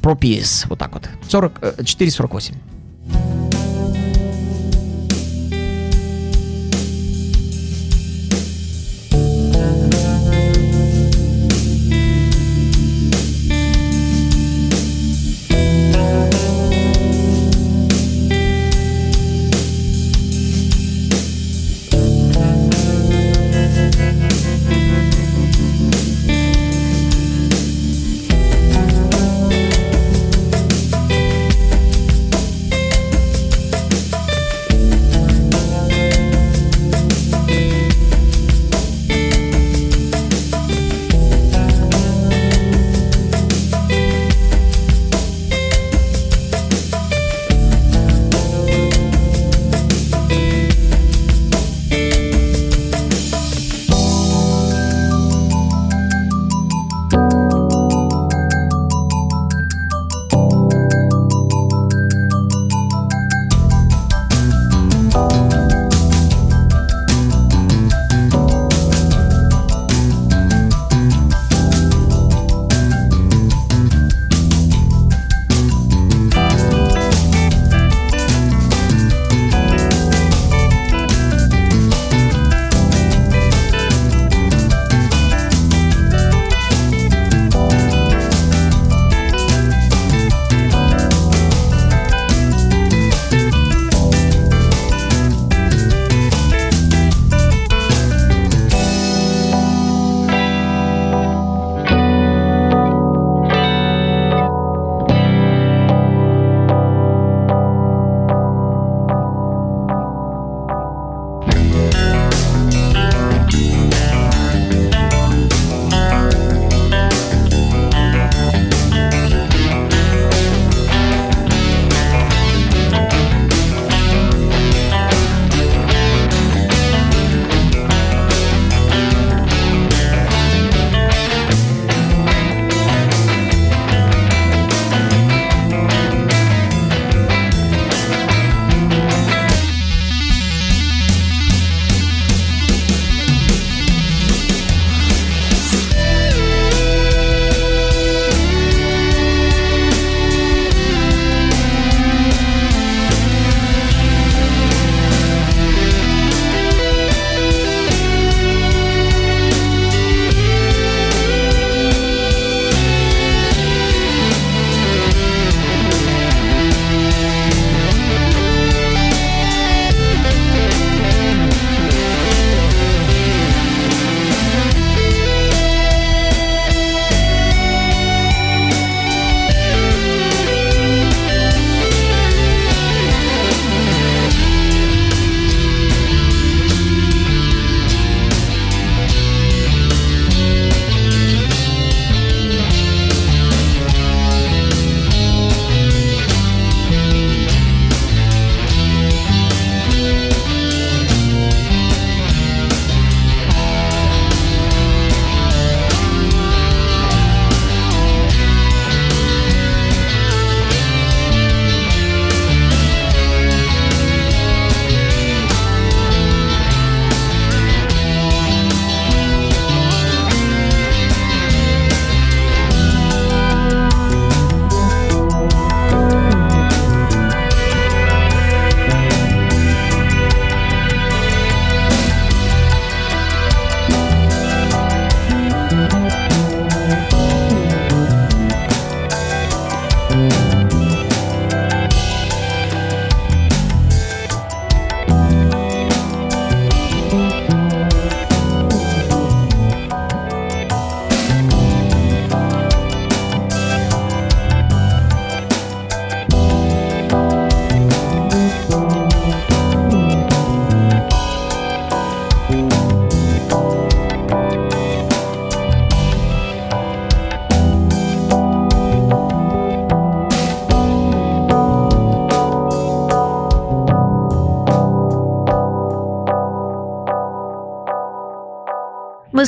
Пропис, 0.00 0.64
вот 0.68 0.78
так 0.78 0.92
вот. 0.94 1.08
40, 1.28 1.52
э, 1.60 1.72
4.48. 1.82 2.54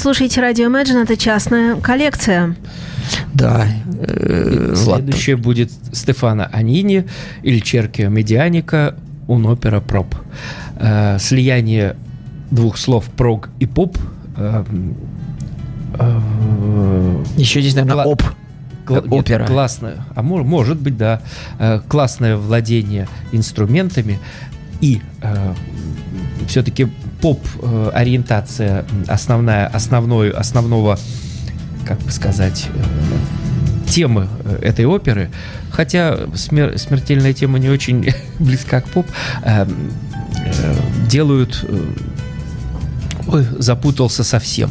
слушаете 0.01 0.41
радио 0.41 0.69
Imagine, 0.69 1.03
это 1.05 1.17
частная 1.17 1.77
коллекция. 1.77 2.57
Да. 3.35 3.67
э, 4.01 4.75
Влад, 4.77 5.01
Следующее 5.03 5.37
будет 5.37 5.71
Стефана 5.93 6.47
Анини, 6.47 7.05
или 7.43 7.59
Черкио 7.61 8.09
Медианика, 8.09 8.95
Унопера 9.29 9.81
Проб. 9.81 10.15
Э, 10.79 11.19
Слияние 11.19 11.97
двух 12.51 12.79
слов 12.79 13.05
прог 13.17 13.51
и 13.61 13.67
поп. 13.67 13.97
э, 14.37 14.65
э, 15.99 17.25
Еще 17.37 17.61
здесь, 17.61 17.75
наверное, 17.75 18.05
оп. 18.05 18.23
Кла- 18.87 19.03
нет, 19.03 19.13
опера. 19.13 19.47
классное, 19.47 20.05
а 20.17 20.23
мо- 20.23 20.43
может 20.43 20.81
быть, 20.81 20.97
да, 20.97 21.21
э, 21.59 21.81
классное 21.87 22.37
владение 22.37 23.07
инструментами 23.33 24.19
и 24.81 25.01
все-таки 26.49 26.89
поп-ориентация 27.21 28.85
основная, 29.09 29.67
основной, 29.67 30.31
основного, 30.31 30.99
как 31.87 31.99
бы 32.01 32.11
сказать, 32.11 32.69
э, 32.75 33.89
темы 33.89 34.29
э, 34.45 34.59
этой 34.63 34.87
оперы, 34.87 35.31
хотя 35.71 36.15
смер- 36.35 36.79
смертельная 36.79 37.33
тема 37.33 37.59
не 37.59 37.69
очень 37.69 38.13
близка 38.39 38.81
к 38.81 38.89
поп, 38.89 39.07
э, 39.43 39.67
делают... 41.09 41.65
Ой, 43.27 43.47
запутался 43.59 44.25
совсем. 44.25 44.71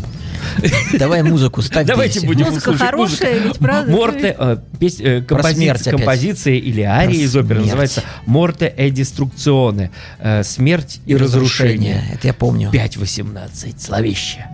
Давай 0.94 1.24
музыку 1.24 1.62
ставь. 1.62 1.86
Давайте 1.86 2.22
будем 2.26 2.46
Музыка 2.48 2.76
хорошая, 2.78 3.40
ведь, 3.40 3.58
правда? 3.58 3.92
Морте, 3.92 4.36
э, 4.38 4.58
э, 5.00 5.22
композиция 5.22 6.56
или 6.56 6.82
ария 6.82 7.22
из 7.22 7.36
оперы 7.36 7.62
называется 7.62 8.04
Морте 8.26 8.74
e 8.76 8.90
Деструкционе. 8.90 9.92
э, 10.20 10.44
Смерть 10.44 11.00
и, 11.06 11.16
разрушение. 11.16 12.04
Это 12.14 12.28
я 12.28 12.34
помню. 12.34 12.70
5.18. 12.72 13.80
Словище. 13.80 14.46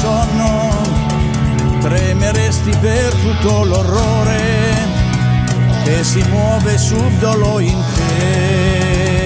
Sonno, 0.00 0.70
tremeresti 1.80 2.76
per 2.80 3.14
tutto 3.14 3.64
l'orrore 3.64 4.74
che 5.84 6.04
si 6.04 6.22
muove 6.28 6.76
subdolo 6.76 7.60
in 7.60 7.82
te. 7.94 9.24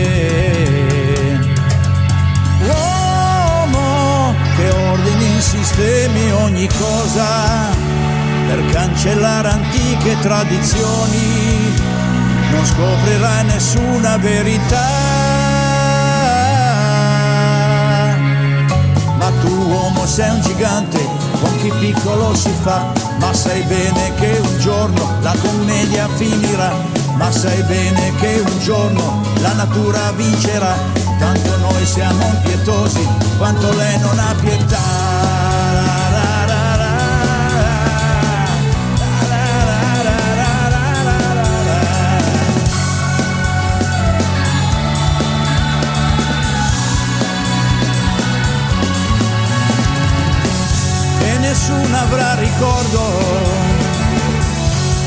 Uomo, 2.66 4.34
che 4.56 4.68
ordini, 4.70 5.40
sistemi 5.40 6.30
ogni 6.32 6.68
cosa 6.78 7.68
per 8.46 8.64
cancellare 8.70 9.48
antiche 9.48 10.18
tradizioni, 10.20 11.74
non 12.52 12.64
scoprirai 12.64 13.44
nessuna 13.44 14.16
verità. 14.18 15.09
Sei 20.20 20.30
un 20.32 20.40
gigante, 20.42 20.98
con 21.40 21.56
chi 21.56 21.72
piccolo 21.78 22.34
si 22.34 22.50
fa, 22.60 22.92
ma 23.20 23.32
sai 23.32 23.62
bene 23.62 24.12
che 24.16 24.38
un 24.38 24.58
giorno 24.58 25.16
la 25.22 25.34
commedia 25.40 26.06
finirà, 26.08 26.74
ma 27.14 27.32
sai 27.32 27.62
bene 27.62 28.12
che 28.16 28.42
un 28.44 28.58
giorno 28.58 29.22
la 29.40 29.54
natura 29.54 30.12
vincerà, 30.12 30.76
tanto 31.18 31.56
noi 31.60 31.86
siamo 31.86 32.22
impietosi 32.34 33.08
quanto 33.38 33.72
lei 33.72 33.98
non 34.00 34.18
ha 34.18 34.34
pietà. 34.38 34.99
Ricordo 52.60 53.00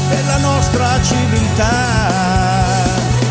della 0.09 0.37
nostra 0.37 0.99
civiltà. 1.03 2.81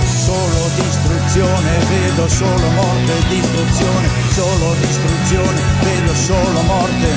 Solo 0.07 0.71
distruzione, 0.77 1.79
vedo 1.91 2.29
solo 2.29 2.71
morte 2.71 3.15
distruzione, 3.29 4.09
solo 4.31 4.75
distruzione, 4.79 5.61
vedo 5.83 6.15
solo 6.15 6.63
morte. 6.63 7.11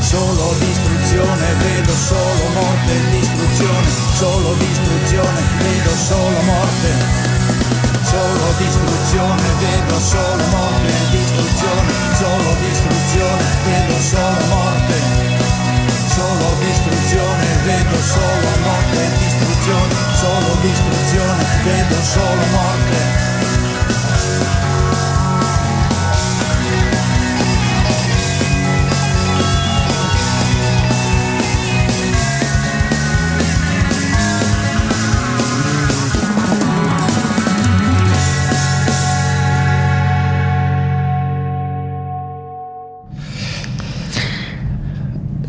Solo 0.00 0.54
distruzione, 0.58 1.54
vedo 1.62 1.92
solo 1.94 2.48
morte 2.54 2.94
distruzione, 3.12 3.88
solo 4.14 4.54
distruzione, 4.58 5.40
vedo 5.58 5.90
solo 5.94 6.42
morte. 6.42 7.30
Solo 8.02 8.52
distruzione, 8.58 9.42
vedo 9.60 10.00
solo 10.00 10.44
morte 10.50 10.92
distruzione, 11.12 11.92
solo 12.18 12.56
distruzione, 12.60 13.44
vedo 13.64 14.00
solo 14.00 14.41
vedo 21.64 22.02
solo 22.02 22.46
morte. 22.52 23.01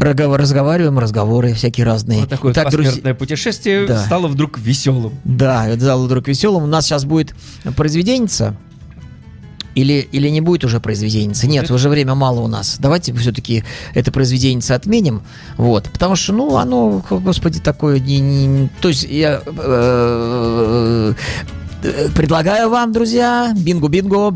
Разговариваем, 0.03 0.99
разговоры 0.99 1.53
всякие 1.53 1.85
разные. 1.85 2.21
Вот 2.21 2.29
такое 2.29 2.53
Так, 2.53 2.65
посмертное 2.65 3.13
путешествие 3.13 3.85
Да. 3.87 4.03
стало 4.05 4.27
вдруг 4.27 4.57
веселым. 4.59 5.13
Да, 5.23 5.67
это 5.67 5.81
стало 5.83 6.05
вдруг 6.05 6.27
веселым. 6.27 6.63
У 6.63 6.67
нас 6.67 6.85
сейчас 6.85 7.05
будет 7.05 7.33
произведенница. 7.75 8.55
Или, 9.75 10.07
или 10.11 10.29
не 10.29 10.39
будет 10.39 10.63
уже 10.65 10.79
произведенница? 10.79 11.47
Нет, 11.47 11.71
уже 11.71 11.89
время 11.89 12.13
мало 12.13 12.41
у 12.41 12.47
нас. 12.47 12.77
Давайте 12.79 13.11
все-таки 13.15 13.63
это 13.95 14.11
произведенница 14.11 14.75
отменим. 14.75 15.23
Вот. 15.57 15.89
Потому 15.91 16.15
что, 16.15 16.31
ну, 16.33 16.57
оно, 16.57 17.03
господи, 17.09 17.59
такое... 17.59 17.99
Не, 17.99 18.19
не- 18.19 18.69
то 18.81 18.89
есть 18.89 19.03
я... 19.03 19.41
э, 19.47 21.13
Предлагаю 22.15 22.69
вам, 22.69 22.93
друзья, 22.93 23.53
бинго-бинго, 23.57 24.31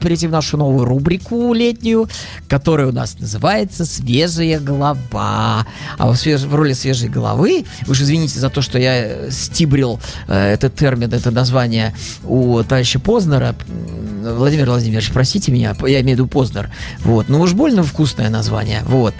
перейти 0.00 0.26
в 0.26 0.30
нашу 0.30 0.56
новую 0.56 0.86
рубрику 0.86 1.52
летнюю, 1.52 2.08
которая 2.48 2.86
у 2.86 2.92
нас 2.92 3.18
называется 3.18 3.84
«Свежая 3.84 4.58
голова». 4.58 5.66
А 5.98 6.06
в, 6.06 6.14
свеж- 6.14 6.46
в 6.46 6.54
роли 6.54 6.72
свежей 6.72 7.10
головы, 7.10 7.66
вы 7.86 7.94
же 7.94 8.04
извините 8.04 8.40
за 8.40 8.48
то, 8.48 8.62
что 8.62 8.78
я 8.78 8.94
э, 8.96 9.30
стибрил 9.30 10.00
э, 10.28 10.54
этот 10.54 10.74
термин, 10.74 11.12
это 11.12 11.30
название 11.30 11.94
у 12.24 12.62
товарища 12.62 13.00
Познера. 13.00 13.54
М, 14.26 14.36
Владимир 14.36 14.66
Владимирович, 14.66 15.10
простите 15.12 15.52
меня, 15.52 15.76
я 15.86 16.00
имею 16.00 16.16
в 16.16 16.20
виду 16.20 16.26
Познер. 16.26 16.70
Вот. 17.00 17.28
Ну 17.28 17.40
уж 17.40 17.52
больно 17.54 17.82
вкусное 17.82 18.28
название. 18.28 18.82
Вот. 18.86 19.14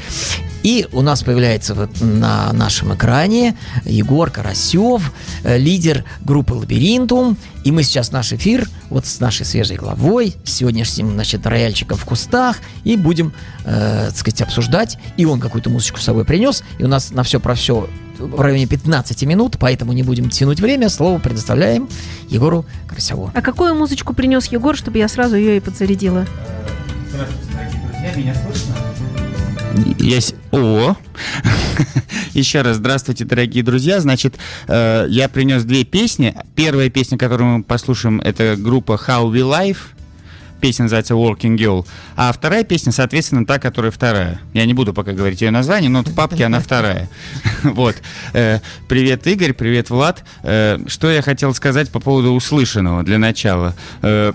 И 0.63 0.87
у 0.93 1.01
нас 1.01 1.23
появляется 1.23 1.75
вот 1.75 2.01
на 2.01 2.53
нашем 2.53 2.93
экране 2.95 3.57
Егор 3.85 4.31
Карасев, 4.31 5.13
э, 5.45 5.59
лидер 5.59 6.05
группы 6.23 6.55
«Лабиринтум». 6.55 7.37
И 7.63 7.71
мы 7.71 7.85
сейчас 7.85 8.11
наш 8.11 8.33
эфир 8.33 8.69
вот 8.91 9.07
с 9.07 9.21
нашей 9.21 9.47
свежей 9.47 9.77
главой, 9.77 10.35
с 10.45 10.55
сегодняшним, 10.55 11.13
значит, 11.13 11.47
рояльчиком 11.47 11.97
в 11.97 12.05
кустах, 12.05 12.57
и 12.83 12.97
будем, 12.97 13.33
э, 13.65 14.07
так 14.09 14.17
сказать, 14.17 14.43
обсуждать. 14.43 14.99
И 15.17 15.25
он 15.25 15.39
какую-то 15.39 15.71
музычку 15.71 16.01
с 16.01 16.05
собой 16.05 16.25
принес, 16.25 16.65
и 16.79 16.85
у 16.85 16.89
нас 16.89 17.11
на 17.11 17.23
все 17.23 17.39
про 17.39 17.55
все 17.55 17.89
в 18.19 18.41
районе 18.41 18.67
15 18.67 19.23
минут, 19.25 19.57
поэтому 19.59 19.93
не 19.93 20.03
будем 20.03 20.31
тянуть 20.31 20.61
время. 20.61 20.89
Слово 20.89 21.19
предоставляем 21.19 21.89
Егору 22.29 22.65
Карасеву. 22.87 23.31
А 23.35 23.43
какую 23.43 23.75
музычку 23.75 24.15
принес 24.15 24.47
Егор, 24.47 24.77
чтобы 24.77 24.99
я 24.99 25.09
сразу 25.09 25.37
ее 25.37 25.57
и 25.57 25.61
подзарядила? 25.61 26.27
Есть. 29.99 30.35
О! 30.53 30.97
Еще 32.33 32.63
раз 32.63 32.77
здравствуйте, 32.77 33.25
дорогие 33.25 33.63
друзья. 33.63 34.01
Значит, 34.01 34.37
э, 34.69 35.07
я 35.09 35.29
принес 35.29 35.65
две 35.65 35.85
песни. 35.85 36.35
Первая 36.55 36.89
песня, 36.91 37.19
которую 37.19 37.59
мы 37.59 37.63
послушаем, 37.63 38.21
это 38.21 38.57
группа 38.57 38.93
How 38.93 39.31
We 39.31 39.41
Life. 39.41 39.79
Песня 40.61 40.85
называется 40.85 41.15
Working 41.15 41.57
Girl. 41.57 41.87
А 42.17 42.33
вторая 42.33 42.65
песня, 42.65 42.93
соответственно, 42.93 43.45
та, 43.47 43.59
которая 43.59 43.91
вторая. 43.91 44.41
Я 44.55 44.65
не 44.65 44.75
буду 44.75 44.95
пока 44.95 45.13
говорить 45.13 45.41
ее 45.43 45.51
название, 45.51 45.91
но 45.91 46.03
в 46.03 46.15
папке 46.15 46.45
она 46.47 46.61
вторая. 46.61 47.09
Вот. 47.63 47.97
Э, 48.33 48.61
Привет, 48.89 49.27
Игорь, 49.27 49.53
привет, 49.53 49.91
Влад. 49.91 50.25
Э, 50.43 50.79
Что 50.87 51.11
я 51.11 51.23
хотел 51.23 51.55
сказать 51.55 51.91
по 51.91 52.01
поводу 52.01 52.31
услышанного 52.33 53.03
для 53.03 53.19
начала. 53.19 53.75
Э, 54.03 54.33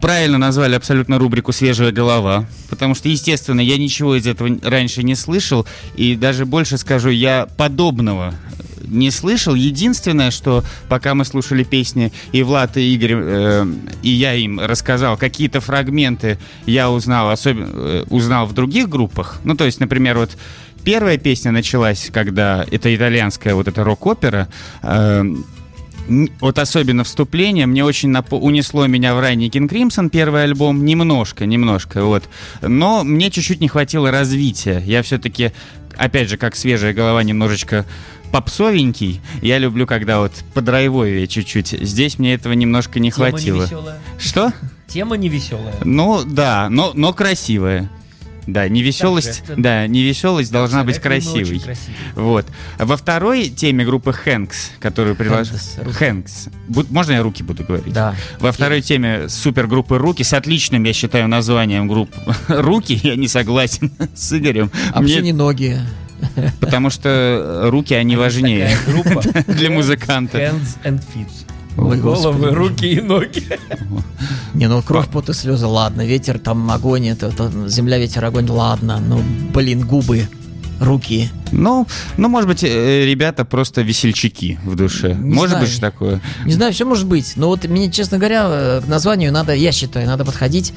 Правильно 0.00 0.38
назвали 0.38 0.74
абсолютно 0.74 1.18
рубрику 1.18 1.50
«Свежая 1.50 1.92
голова», 1.92 2.44
потому 2.68 2.94
что, 2.94 3.08
естественно, 3.08 3.60
я 3.60 3.78
ничего 3.78 4.14
из 4.14 4.26
этого 4.26 4.50
раньше 4.62 5.02
не 5.02 5.14
слышал, 5.14 5.66
и 5.96 6.14
даже 6.14 6.44
больше 6.44 6.76
скажу, 6.76 7.08
я 7.08 7.48
подобного 7.56 8.34
не 8.86 9.10
слышал. 9.10 9.54
Единственное, 9.54 10.30
что 10.30 10.64
пока 10.88 11.14
мы 11.14 11.24
слушали 11.24 11.64
песни, 11.64 12.12
и 12.32 12.42
Влад, 12.42 12.76
и 12.76 12.94
Игорь, 12.94 13.14
э, 13.14 13.66
и 14.02 14.10
я 14.10 14.34
им 14.34 14.60
рассказал, 14.60 15.16
какие-то 15.16 15.60
фрагменты 15.60 16.38
я 16.66 16.90
узнал, 16.90 17.30
особенно 17.30 17.70
э, 17.72 18.04
узнал 18.10 18.46
в 18.46 18.52
других 18.52 18.88
группах. 18.88 19.40
Ну, 19.44 19.54
то 19.54 19.64
есть, 19.64 19.80
например, 19.80 20.18
вот 20.18 20.36
первая 20.84 21.18
песня 21.18 21.52
началась, 21.52 22.10
когда 22.12 22.64
это 22.70 22.94
итальянская 22.94 23.54
вот 23.54 23.68
эта 23.68 23.84
рок-опера, 23.84 24.48
э, 24.82 25.24
вот 26.40 26.58
особенно 26.58 27.04
вступление 27.04 27.66
мне 27.66 27.84
очень 27.84 28.10
напо- 28.10 28.38
унесло 28.38 28.86
меня 28.86 29.14
в 29.14 29.20
ранний 29.20 29.48
King 29.48 29.68
Crimson, 29.68 30.10
первый 30.10 30.44
альбом, 30.44 30.84
немножко, 30.84 31.46
немножко, 31.46 32.04
вот. 32.04 32.24
Но 32.60 33.04
мне 33.04 33.30
чуть-чуть 33.30 33.60
не 33.60 33.68
хватило 33.68 34.10
развития. 34.10 34.82
Я 34.84 35.02
все-таки, 35.02 35.52
опять 35.96 36.28
же, 36.28 36.36
как 36.36 36.56
свежая 36.56 36.92
голова, 36.92 37.22
немножечко 37.22 37.86
попсовенький. 38.32 39.20
Я 39.40 39.58
люблю, 39.58 39.86
когда 39.86 40.18
вот 40.18 40.32
подрайвовее 40.54 41.26
чуть-чуть. 41.28 41.68
Здесь 41.80 42.18
мне 42.18 42.34
этого 42.34 42.52
немножко 42.54 42.98
не 42.98 43.10
хватило. 43.10 43.68
Что? 44.18 44.52
Тема 44.88 45.16
невеселая. 45.16 45.74
Ну, 45.84 46.22
да, 46.24 46.68
но, 46.68 46.92
но 46.94 47.12
красивая. 47.12 47.88
Да, 48.44 48.68
невеселость, 48.68 49.26
Торжественно. 49.28 49.62
да, 49.62 49.86
невеселость 49.86 50.50
должна 50.50 50.82
быть 50.82 50.98
красивой. 50.98 51.60
красивой. 51.60 51.76
Вот. 52.16 52.46
Во 52.76 52.96
второй 52.96 53.48
теме 53.48 53.84
группы 53.84 54.12
Хэнкс, 54.12 54.72
которую 54.80 55.14
приложил... 55.14 55.56
Хэнкс, 55.92 56.48
Можно 56.90 57.12
я 57.12 57.22
руки 57.22 57.44
буду 57.44 57.62
говорить? 57.62 57.92
Да. 57.92 58.16
Во 58.40 58.50
второй 58.50 58.82
теме 58.82 59.28
супергруппы 59.28 59.96
«Руки» 59.96 60.24
с 60.24 60.32
отличным, 60.32 60.82
я 60.82 60.92
считаю, 60.92 61.28
названием 61.28 61.86
группы 61.86 62.16
«Руки». 62.48 62.98
Я 63.04 63.14
не 63.14 63.28
согласен 63.28 63.92
с 64.14 64.32
Игорем. 64.36 64.72
А 64.92 65.02
Мне- 65.02 65.20
не 65.20 65.32
ноги? 65.32 65.78
Потому 66.60 66.90
что 66.90 67.62
руки, 67.70 67.94
они 67.94 68.16
важнее 68.16 68.76
для 69.46 69.70
музыканта. 69.70 70.38
Hands 70.38 70.78
and 70.84 71.02
Feet. 71.14 71.28
Ой, 71.78 71.98
Головы, 71.98 72.38
господи. 72.38 72.54
руки 72.54 72.86
и 72.92 73.00
ноги. 73.00 73.44
Не, 74.54 74.68
ну 74.68 74.82
кровь, 74.82 75.08
пот 75.08 75.30
и 75.30 75.32
слезы, 75.32 75.66
ладно. 75.66 76.04
Ветер, 76.06 76.38
там 76.38 76.70
огонь, 76.70 77.08
это, 77.08 77.28
это 77.28 77.50
земля, 77.68 77.98
ветер, 77.98 78.24
огонь, 78.24 78.48
ладно. 78.50 78.98
Ну, 79.00 79.22
блин, 79.54 79.86
губы, 79.86 80.28
руки. 80.80 81.30
Ну, 81.52 81.86
ну, 82.16 82.28
может 82.28 82.48
быть, 82.48 82.64
э, 82.64 83.04
ребята 83.06 83.44
просто 83.44 83.82
весельчаки 83.82 84.58
в 84.64 84.74
душе. 84.74 85.14
Не 85.14 85.34
Может 85.34 85.50
знаю. 85.50 85.66
быть, 85.66 85.80
такое. 85.80 86.20
Не 86.44 86.52
знаю, 86.52 86.72
все 86.72 86.84
может 86.86 87.06
быть. 87.06 87.34
Но 87.36 87.48
вот 87.48 87.64
мне, 87.66 87.90
честно 87.90 88.18
говоря, 88.18 88.46
э, 88.48 88.80
к 88.84 88.88
названию 88.88 89.32
надо, 89.32 89.54
я 89.54 89.70
считаю, 89.72 90.06
надо 90.06 90.24
подходить. 90.24 90.72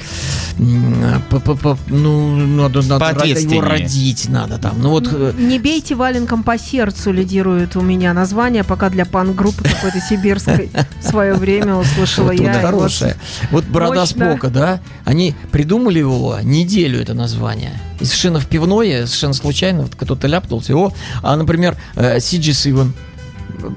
м, 0.60 1.22
по- 1.30 1.40
по- 1.40 1.56
по- 1.56 1.78
Ну, 1.88 2.36
надо, 2.36 2.82
надо 2.84 3.26
его 3.26 3.62
родить 3.62 4.30
надо 4.30 4.58
там. 4.58 4.76
Ну 4.82 4.90
вот. 4.90 5.08
э, 5.12 5.34
Не 5.38 5.60
бейте 5.60 5.96
валенком 5.96 6.44
по 6.44 6.58
сердцу 6.58 7.12
лидирует 7.12 7.76
у 7.76 7.82
меня 7.82 8.14
название, 8.14 8.64
пока 8.64 8.90
для 8.90 9.06
панк-группы 9.06 9.64
какой-то 9.64 10.00
сибирской 10.00 10.70
в 11.02 11.08
свое 11.08 11.34
время 11.34 11.76
услышала 11.76 12.28
Вот, 12.28 12.38
вот 12.40 12.46
я. 12.46 12.54
вот 12.54 12.62
хорошее. 12.62 13.16
Вот 13.52 13.66
борода 13.66 14.02
мощно. 14.02 14.26
Спока, 14.32 14.50
да? 14.50 14.80
Они 15.06 15.36
придумали 15.52 16.00
его 16.00 16.38
неделю 16.42 17.02
это 17.02 17.14
название. 17.14 17.72
И 18.00 18.06
совершенно 18.06 18.40
в 18.42 18.48
пивное, 18.48 19.06
совершенно 19.06 19.34
случайно, 19.34 19.84
вот 19.84 19.96
кто-то 19.96 20.28
ляпнулся. 20.28 20.65
О, 20.74 20.92
а, 21.22 21.36
например, 21.36 21.78
э, 21.96 22.20
Сиджи 22.20 22.54
Сиван. 22.54 22.94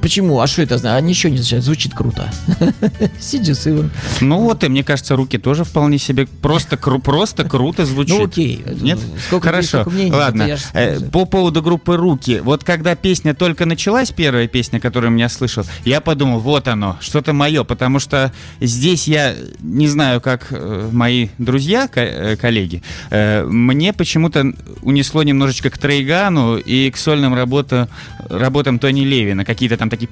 Почему? 0.01 0.41
А 0.41 0.47
что 0.47 0.63
это 0.63 0.79
значит? 0.79 0.97
А 0.99 1.01
ничего 1.01 1.31
не 1.31 1.37
означает. 1.39 1.65
Звучит 1.65 1.95
круто. 1.95 2.31
Сиди 3.21 3.53
с 3.55 3.67
Иван. 3.67 3.91
Ну 4.21 4.41
вот, 4.41 4.65
и 4.65 4.69
мне 4.69 4.83
кажется, 4.85 5.17
руки 5.17 5.39
тоже 5.39 5.65
вполне 5.65 5.99
себе 5.99 6.27
просто, 6.27 6.77
кру- 6.77 7.01
просто 7.01 7.45
круто 7.45 7.85
звучит. 7.87 8.19
Ну 8.19 8.25
окей. 8.25 8.65
Нет? 8.81 8.99
Сколько 9.27 9.49
Хорошо. 9.49 9.85
мнений, 9.91 10.13
Ладно. 10.13 10.57
Э, 10.73 11.01
По 11.11 11.25
поводу 11.25 11.63
группы 11.63 11.97
«Руки». 11.97 12.41
Вот 12.43 12.65
когда 12.65 12.95
песня 12.95 13.35
только 13.35 13.67
началась, 13.67 14.11
первая 14.11 14.47
песня, 14.49 14.81
которую 14.81 15.17
я 15.17 15.29
слышал, 15.29 15.65
я 15.85 16.01
подумал, 16.01 16.41
вот 16.41 16.69
оно, 16.69 16.97
что-то 17.01 17.33
мое, 17.33 17.65
потому 17.65 17.99
что 17.99 18.33
здесь 18.61 19.09
я 19.09 19.35
не 19.61 19.89
знаю, 19.89 20.21
как 20.21 20.49
э, 20.51 20.89
мои 20.93 21.29
друзья, 21.39 21.89
э, 21.95 22.37
коллеги, 22.37 22.83
э, 23.11 23.45
мне 23.45 23.93
почему-то 23.93 24.53
унесло 24.83 25.23
немножечко 25.23 25.71
к 25.71 25.79
Трейгану 25.79 26.57
и 26.57 26.91
к 26.91 26.97
сольным 26.97 27.35
работа- 27.35 27.89
работам 28.29 28.79
Тони 28.79 29.03
Левина. 29.05 29.45
Какие-то 29.69 29.81
там 29.81 29.91
такие 29.91 30.09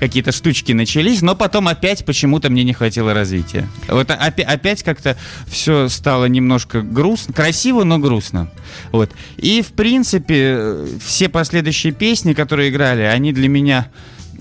какие-то 0.00 0.32
штучки 0.32 0.72
начались, 0.72 1.20
но 1.20 1.34
потом 1.34 1.68
опять 1.68 2.04
почему-то 2.06 2.48
мне 2.48 2.64
не 2.64 2.72
хватило 2.72 3.12
развития. 3.12 3.68
Вот 3.88 4.08
опя- 4.08 4.44
опять 4.44 4.82
как-то 4.82 5.18
все 5.46 5.88
стало 5.88 6.24
немножко 6.24 6.80
грустно, 6.80 7.34
красиво, 7.34 7.84
но 7.84 7.98
грустно. 7.98 8.50
Вот. 8.90 9.10
И, 9.36 9.60
в 9.60 9.72
принципе, 9.72 10.86
все 11.04 11.28
последующие 11.28 11.92
песни, 11.92 12.32
которые 12.32 12.70
играли, 12.70 13.02
они 13.02 13.34
для 13.34 13.48
меня 13.48 13.88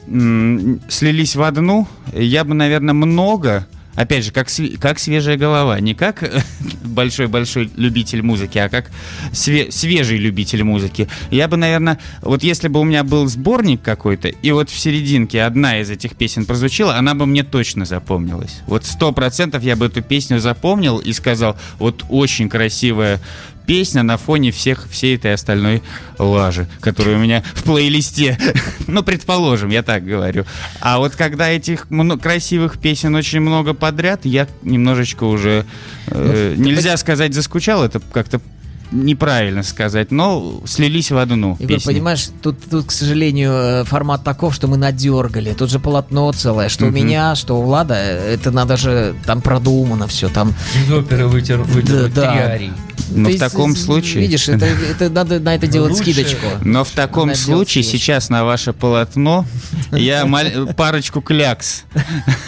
слились 0.07 1.35
в 1.35 1.41
одну. 1.41 1.85
Я 2.13 2.45
бы, 2.45 2.53
наверное, 2.53 2.93
много... 2.93 3.67
Опять 3.95 4.25
же, 4.25 4.31
как, 4.31 4.47
как 4.79 4.99
свежая 4.99 5.37
голова. 5.37 5.79
Не 5.79 5.93
как 5.93 6.23
большой-большой 6.83 7.69
любитель 7.75 8.21
музыки, 8.21 8.57
а 8.57 8.69
как 8.69 8.89
све- 9.31 9.71
свежий 9.71 10.17
любитель 10.17 10.63
музыки. 10.63 11.07
Я 11.29 11.47
бы, 11.47 11.57
наверное, 11.57 11.99
вот 12.21 12.43
если 12.43 12.67
бы 12.67 12.79
у 12.79 12.83
меня 12.83 13.03
был 13.03 13.27
сборник 13.27 13.81
какой-то, 13.81 14.29
и 14.29 14.51
вот 14.51 14.69
в 14.69 14.79
серединке 14.79 15.43
одна 15.43 15.79
из 15.79 15.89
этих 15.89 16.15
песен 16.15 16.45
прозвучала, 16.45 16.95
она 16.95 17.15
бы 17.15 17.25
мне 17.25 17.43
точно 17.43 17.85
запомнилась. 17.85 18.61
Вот 18.67 18.85
сто 18.85 19.11
процентов 19.11 19.63
я 19.63 19.75
бы 19.75 19.87
эту 19.87 20.01
песню 20.01 20.39
запомнил 20.39 20.97
и 20.97 21.11
сказал, 21.13 21.57
вот 21.77 22.05
очень 22.09 22.49
красивая 22.49 23.19
песня 23.65 24.03
на 24.03 24.17
фоне 24.17 24.51
всех, 24.51 24.87
всей 24.89 25.15
этой 25.15 25.33
остальной 25.33 25.81
лажи, 26.17 26.67
которая 26.79 27.15
у 27.17 27.19
меня 27.19 27.43
в 27.53 27.63
плейлисте. 27.63 28.37
ну, 28.87 29.03
предположим, 29.03 29.69
я 29.69 29.83
так 29.83 30.03
говорю. 30.05 30.45
А 30.79 30.99
вот 30.99 31.15
когда 31.15 31.49
этих 31.49 31.87
красивых 32.21 32.77
песен 32.79 33.15
очень 33.15 33.39
много 33.39 33.73
подряд, 33.73 34.25
я 34.25 34.47
немножечко 34.63 35.23
уже, 35.25 35.65
э, 36.07 36.55
нельзя 36.57 36.97
сказать, 36.97 37.33
заскучал, 37.33 37.83
это 37.83 37.99
как-то 38.13 38.41
неправильно 38.93 39.63
сказать, 39.63 40.11
но 40.11 40.61
слились 40.65 41.11
в 41.11 41.17
одну 41.17 41.55
Егор, 41.59 41.67
песню. 41.77 41.93
понимаешь, 41.93 42.27
тут, 42.41 42.57
тут, 42.69 42.87
к 42.87 42.91
сожалению, 42.91 43.51
э, 43.53 43.83
формат 43.85 44.23
таков, 44.25 44.53
что 44.53 44.67
мы 44.67 44.75
надергали. 44.75 45.53
Тут 45.53 45.69
же 45.71 45.79
полотно 45.79 46.29
целое, 46.33 46.67
что 46.67 46.83
у 46.85 46.87
Мгм. 46.89 46.95
меня, 46.97 47.35
что 47.35 47.57
у 47.57 47.63
Влада. 47.63 47.95
э, 47.97 48.33
Это 48.33 48.51
надо 48.51 48.75
же, 48.75 49.15
там 49.25 49.41
продумано 49.41 50.07
все, 50.07 50.27
там... 50.27 50.53
Из 50.75 50.91
оперы 50.91 51.27
вытер, 51.27 51.59
вытер 51.59 52.09
Да, 52.09 52.21
да. 52.21 52.31
триарий. 52.33 52.71
Но 53.09 53.29
Ты 53.29 53.37
в 53.37 53.39
таком 53.39 53.75
случае... 53.75 54.21
Видишь, 54.21 54.47
это, 54.49 54.65
это 54.65 55.09
надо 55.09 55.39
на 55.39 55.55
это 55.55 55.67
делать 55.67 55.91
Лучше- 55.91 56.03
скидочку. 56.11 56.45
Но 56.63 56.83
в 56.83 56.91
таком 56.91 57.29
Надо 57.29 57.39
случае 57.39 57.83
сейчас 57.83 58.29
на 58.29 58.43
ваше 58.45 58.73
полотно 58.73 59.45
я 59.91 60.25
парочку 60.77 61.21
клякс 61.21 61.83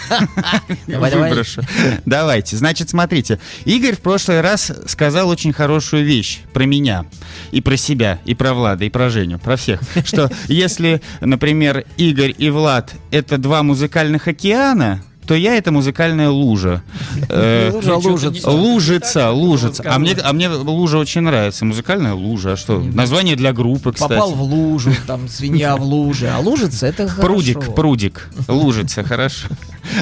выброшу. 0.87 1.61
Давайте. 2.05 2.57
Значит, 2.57 2.89
смотрите. 2.89 3.39
Игорь 3.65 3.95
в 3.95 3.99
прошлый 3.99 4.41
раз 4.41 4.71
сказал 4.87 5.29
очень 5.29 5.53
хорошую 5.53 6.05
вещь 6.05 6.41
про 6.53 6.63
меня. 6.65 7.05
И 7.51 7.61
про 7.61 7.77
себя, 7.77 8.19
и 8.25 8.33
про 8.35 8.53
Влада, 8.53 8.85
и 8.85 8.89
про 8.89 9.09
Женю, 9.09 9.39
про 9.39 9.57
всех. 9.57 9.81
Что 10.05 10.29
если, 10.47 11.01
например, 11.21 11.85
Игорь 11.97 12.33
и 12.37 12.49
Влад— 12.49 12.93
это 13.11 13.37
два 13.37 13.63
музыкальных 13.63 14.27
океана, 14.27 15.03
то 15.27 15.35
я 15.35 15.55
это 15.55 15.71
музыкальная 15.71 16.29
лужа. 16.29 16.81
Э, 17.29 17.71
Лужа, 17.73 17.95
лужица. 17.95 18.51
Лужица, 18.51 19.31
лужица. 19.31 19.83
А 19.85 19.97
мне, 19.97 20.15
а 20.21 20.33
мне 20.33 20.49
лужа 20.49 20.97
очень 20.97 21.21
нравится. 21.21 21.65
Музыкальная 21.65 22.13
лужа. 22.13 22.53
А 22.53 22.57
что? 22.57 22.79
Название 22.79 23.35
для 23.35 23.53
группы, 23.53 23.93
кстати. 23.93 24.09
Попал 24.11 24.31
в 24.33 24.41
лужу, 24.41 24.91
там 25.07 25.27
свинья 25.27 25.75
в 25.75 25.83
луже. 25.83 26.29
А 26.29 26.39
лужица 26.39 26.87
это 26.87 27.07
хорошо. 27.07 27.21
Прудик, 27.27 27.75
прудик, 27.75 28.29
лужица, 28.47 29.03
хорошо. 29.03 29.47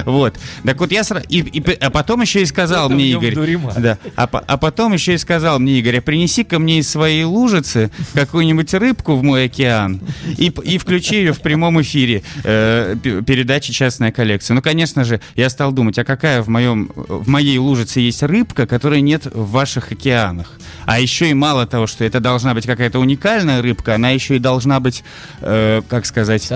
Вот. 0.06 0.36
Так 0.64 0.80
вот 0.80 0.92
я 0.92 1.04
сразу... 1.04 1.26
И, 1.30 1.40
и- 1.40 1.72
а 1.74 1.90
потом 1.90 2.22
еще 2.22 2.42
и 2.42 2.46
сказал 2.46 2.86
Кто-то 2.88 2.96
мне 2.96 3.12
Игорь... 3.12 3.36
дуриман. 3.36 3.74
Да. 3.78 3.98
А, 4.16 4.24
а 4.32 4.58
потом 4.58 4.94
еще 4.94 5.14
и 5.14 5.18
сказал 5.18 5.60
мне 5.60 5.80
Игорь, 5.80 5.98
а 5.98 6.02
принеси 6.02 6.44
ко 6.44 6.60
мне 6.60 6.80
из 6.80 6.90
своей 6.90 7.24
лужицы 7.24 7.92
какую-нибудь 8.14 8.74
рыбку 8.74 9.16
в 9.16 9.24
мой 9.24 9.46
океан 9.46 10.02
и, 10.38 10.54
и 10.64 10.78
включи 10.78 11.16
ее 11.16 11.34
в 11.34 11.42
прямом 11.42 11.82
эфире 11.82 12.24
э, 12.44 12.96
передачи 13.02 13.74
«Частная 13.74 14.12
коллекция». 14.12 14.56
Ну, 14.56 14.62
конечно 14.62 15.04
же, 15.04 15.22
я 15.36 15.50
стал 15.50 15.72
думать, 15.72 15.98
а 16.00 16.04
какая 16.04 16.42
в, 16.42 16.48
моем, 16.48 16.92
в 16.96 17.28
моей 17.28 17.58
лужице 17.58 18.00
есть 18.00 18.24
рыбка, 18.24 18.68
которой 18.68 19.02
нет 19.02 19.26
в 19.26 19.52
ваших 19.52 19.92
океанах? 19.92 20.52
А 20.86 21.00
еще 21.00 21.30
и 21.30 21.34
мало 21.34 21.66
того, 21.68 21.88
что 21.88 22.04
это 22.04 22.20
должна 22.20 22.54
быть 22.54 22.66
какая-то 22.66 23.00
уникальная 23.00 23.62
рыбка, 23.62 23.96
она 23.96 24.10
еще 24.10 24.36
и 24.36 24.40
должна 24.40 24.80
быть, 24.80 25.04
э, 25.42 25.82
как 25.88 26.06
сказать... 26.06 26.48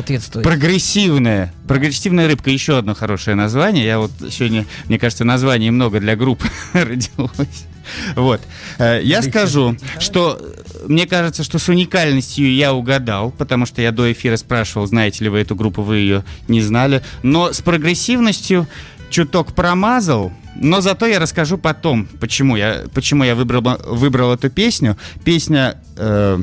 Прогрессивная. 0.42 1.54
Прогрессивная 1.68 2.28
рыбка. 2.28 2.50
Еще 2.50 2.78
одно 2.78 2.96
хорошее 2.96 3.15
название. 3.36 3.86
Я 3.86 4.00
вот 4.00 4.12
сегодня, 4.30 4.66
мне 4.88 5.00
кажется, 5.00 5.24
названий 5.24 5.70
много 5.72 6.00
для 6.00 6.16
групп 6.16 6.44
родилось. 6.74 7.66
Вот. 8.16 8.42
Э, 8.80 9.00
Я 9.04 9.22
скажу, 9.22 9.78
что 10.00 10.40
э, 10.40 10.86
мне 10.88 11.06
кажется, 11.06 11.44
что 11.44 11.60
с 11.60 11.70
уникальностью 11.70 12.52
я 12.54 12.74
угадал, 12.74 13.32
потому 13.32 13.66
что 13.66 13.82
я 13.82 13.92
до 13.92 14.12
эфира 14.12 14.38
спрашивал, 14.38 14.88
знаете 14.88 15.24
ли 15.24 15.30
вы 15.30 15.40
эту 15.40 15.56
группу, 15.56 15.82
вы 15.84 15.98
ее 15.98 16.24
не 16.48 16.62
знали. 16.62 17.02
Но 17.24 17.54
с 17.54 17.62
прогрессивностью 17.62 18.68
чуток 19.10 19.54
промазал, 19.54 20.32
но 20.56 20.82
зато 20.82 21.06
я 21.06 21.20
расскажу 21.20 21.58
потом, 21.58 22.08
почему 22.20 22.56
я, 22.56 22.86
почему 22.94 23.24
я 23.24 23.36
выбрал, 23.36 23.78
выбрал 23.86 24.34
эту 24.34 24.50
песню. 24.50 24.98
Песня 25.24 25.78
э, 25.98 26.40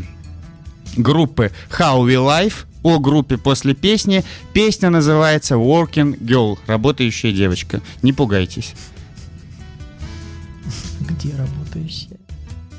группы 0.96 1.52
How 1.70 2.06
We 2.06 2.14
Life 2.14 2.66
о 2.82 2.98
группе 2.98 3.36
после 3.38 3.74
песни. 3.74 4.24
Песня 4.52 4.90
называется 4.90 5.54
Working 5.54 6.18
Girl, 6.18 6.58
работающая 6.66 7.32
девочка. 7.32 7.80
Не 8.02 8.12
пугайтесь. 8.12 8.74
Где 11.00 11.34
работающая? 11.36 12.18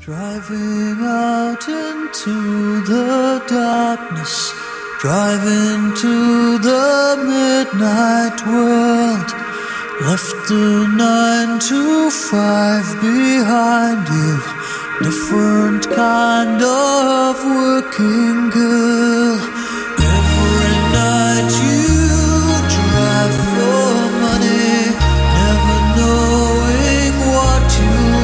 Driving 0.06 1.00
out 1.00 1.66
into 1.66 2.84
the 2.84 3.40
darkness, 3.48 4.52
driving 5.00 5.94
to 5.94 6.58
the 6.58 7.16
midnight 7.24 8.46
world. 8.46 9.34
Left 10.02 10.48
the 10.48 10.86
nine 10.94 11.58
to 11.58 12.10
five 12.10 12.84
behind 13.00 14.06
you, 14.08 14.40
different 15.02 15.90
kind 15.90 16.62
of 16.62 17.44
working 17.44 18.50
girl. 18.50 19.38
Every 20.16 20.74
night 20.94 21.52
you 21.66 21.88
drive 22.76 23.34
for 23.50 23.94
money, 24.26 24.94
never 25.36 25.78
knowing 25.96 27.14
what 27.34 27.66
you'll. 27.80 28.14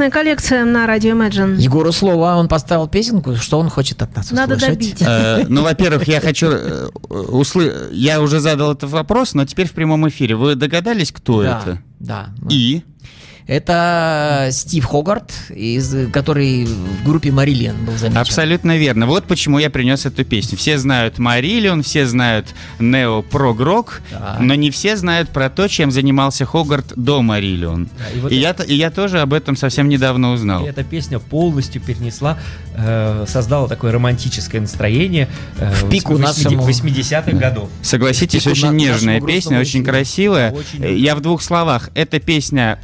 частная 0.00 0.10
коллекция 0.10 0.64
на 0.64 0.86
радио 0.86 1.12
Imagine. 1.12 1.56
Егору 1.60 1.92
слово, 1.92 2.34
он 2.36 2.48
поставил 2.48 2.88
песенку, 2.88 3.36
что 3.36 3.58
он 3.58 3.68
хочет 3.68 4.00
от 4.00 4.16
нас 4.16 4.30
Надо 4.30 4.54
услышать? 4.54 4.78
добить. 4.78 5.02
Э, 5.02 5.44
Ну, 5.48 5.62
во-первых, 5.62 6.08
я 6.08 6.20
хочу 6.22 6.46
э, 6.50 6.86
услы... 7.10 7.90
Я 7.92 8.22
уже 8.22 8.40
задал 8.40 8.72
этот 8.72 8.88
вопрос, 8.90 9.34
но 9.34 9.44
теперь 9.44 9.68
в 9.68 9.72
прямом 9.72 10.08
эфире. 10.08 10.36
Вы 10.36 10.54
догадались, 10.54 11.12
кто 11.12 11.42
Да, 11.42 11.60
это? 11.62 11.82
да. 11.98 12.30
И? 12.48 12.82
Это 13.50 14.50
Стив 14.52 14.84
Хогарт, 14.84 15.32
из, 15.48 15.92
который 16.12 16.66
в 16.66 17.04
группе 17.04 17.32
Марилиан 17.32 17.84
был 17.84 17.96
замечен. 17.96 18.18
Абсолютно 18.18 18.76
верно. 18.78 19.06
Вот 19.06 19.24
почему 19.24 19.58
я 19.58 19.70
принес 19.70 20.06
эту 20.06 20.24
песню. 20.24 20.56
Все 20.56 20.78
знают 20.78 21.18
Мариллион, 21.18 21.82
все 21.82 22.06
знают 22.06 22.46
Нео 22.78 23.22
Прогрок, 23.22 24.02
Да. 24.12 24.36
но 24.40 24.54
не 24.54 24.70
все 24.70 24.96
знают 24.96 25.30
про 25.30 25.50
то, 25.50 25.66
чем 25.66 25.90
занимался 25.90 26.46
Хогарт 26.46 26.92
до 26.94 27.22
Мариллион. 27.22 27.88
Да, 27.98 28.04
и 28.16 28.20
вот 28.20 28.30
и, 28.30 28.36
я, 28.36 28.52
и 28.52 28.74
я 28.76 28.92
тоже 28.92 29.20
об 29.20 29.32
этом 29.32 29.56
совсем 29.56 29.88
недавно 29.88 30.30
узнал. 30.30 30.64
И 30.64 30.68
эта 30.68 30.84
песня 30.84 31.18
полностью 31.18 31.82
перенесла, 31.82 32.38
э, 32.76 33.24
создала 33.26 33.66
такое 33.66 33.90
романтическое 33.90 34.60
настроение 34.60 35.28
э, 35.58 35.72
В 35.72 35.90
пику 35.90 36.14
восьми- 36.14 36.54
нашему. 36.56 36.68
80-х 36.68 37.32
годов. 37.32 37.68
Согласитесь, 37.82 38.46
очень 38.46 38.68
на- 38.70 38.74
нежная 38.76 39.20
песня, 39.20 39.58
очень 39.58 39.82
красивая. 39.82 40.52
Очень. 40.52 40.98
Я 41.00 41.16
в 41.16 41.20
двух 41.20 41.42
словах. 41.42 41.90
Эта 41.94 42.20
песня 42.20 42.78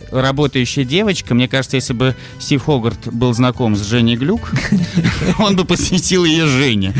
«Работающая 0.57 0.85
девочка». 0.85 1.35
Мне 1.35 1.49
кажется, 1.49 1.77
если 1.77 1.93
бы 1.93 2.17
Стив 2.39 2.65
Хогарт 2.65 3.09
был 3.13 3.35
знаком 3.35 3.77
с 3.77 3.85
Женей 3.87 4.17
Глюк, 4.17 4.53
он 5.39 5.55
бы 5.55 5.67
посвятил 5.67 6.25
ее 6.25 6.47
Жене. 6.47 6.95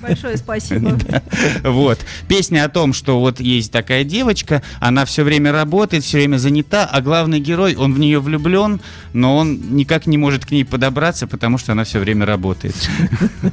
Большое 0.00 0.36
спасибо. 0.36 0.96
Вот. 1.64 1.98
Песня 2.28 2.64
о 2.64 2.68
том, 2.68 2.92
что 2.92 3.18
вот 3.18 3.40
есть 3.40 3.72
такая 3.72 4.04
девочка, 4.04 4.62
она 4.78 5.04
все 5.06 5.24
время 5.24 5.50
работает, 5.50 6.04
все 6.04 6.18
время 6.18 6.36
занята, 6.36 6.84
а 6.84 7.00
главный 7.00 7.40
герой, 7.40 7.74
он 7.74 7.94
в 7.94 7.98
нее 7.98 8.20
влюблен, 8.20 8.80
но 9.12 9.36
он 9.36 9.76
никак 9.76 10.06
не 10.06 10.16
может 10.16 10.46
к 10.46 10.52
ней 10.52 10.64
подобраться, 10.64 11.26
потому 11.26 11.58
что 11.58 11.72
она 11.72 11.82
все 11.82 11.98
время 11.98 12.26
работает. 12.26 12.76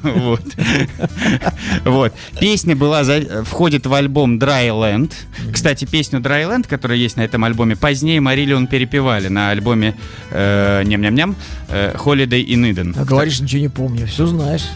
Вот. 0.03 0.43
Вот. 1.85 2.13
Песня 2.39 2.75
была 2.75 3.03
входит 3.43 3.85
в 3.85 3.93
альбом 3.93 4.37
Dry 4.37 4.69
Land. 4.69 5.13
Кстати, 5.51 5.85
песню 5.85 6.19
Dry 6.19 6.43
Land, 6.43 6.67
которая 6.67 6.97
есть 6.97 7.17
на 7.17 7.21
этом 7.21 7.43
альбоме, 7.43 7.75
позднее 7.75 8.19
Мариллион 8.21 8.67
перепевали 8.67 9.20
на 9.29 9.49
альбоме 9.49 9.95
э, 10.31 10.83
ням-ням-ням 10.83 11.35
э, 11.69 11.93
Holiday 11.95 12.45
in 12.45 12.71
Eden. 12.71 12.95
А 12.97 13.05
говоришь, 13.05 13.39
ничего 13.39 13.61
не 13.61 13.69
помню, 13.69 14.07
все 14.07 14.25
знаешь. 14.25 14.63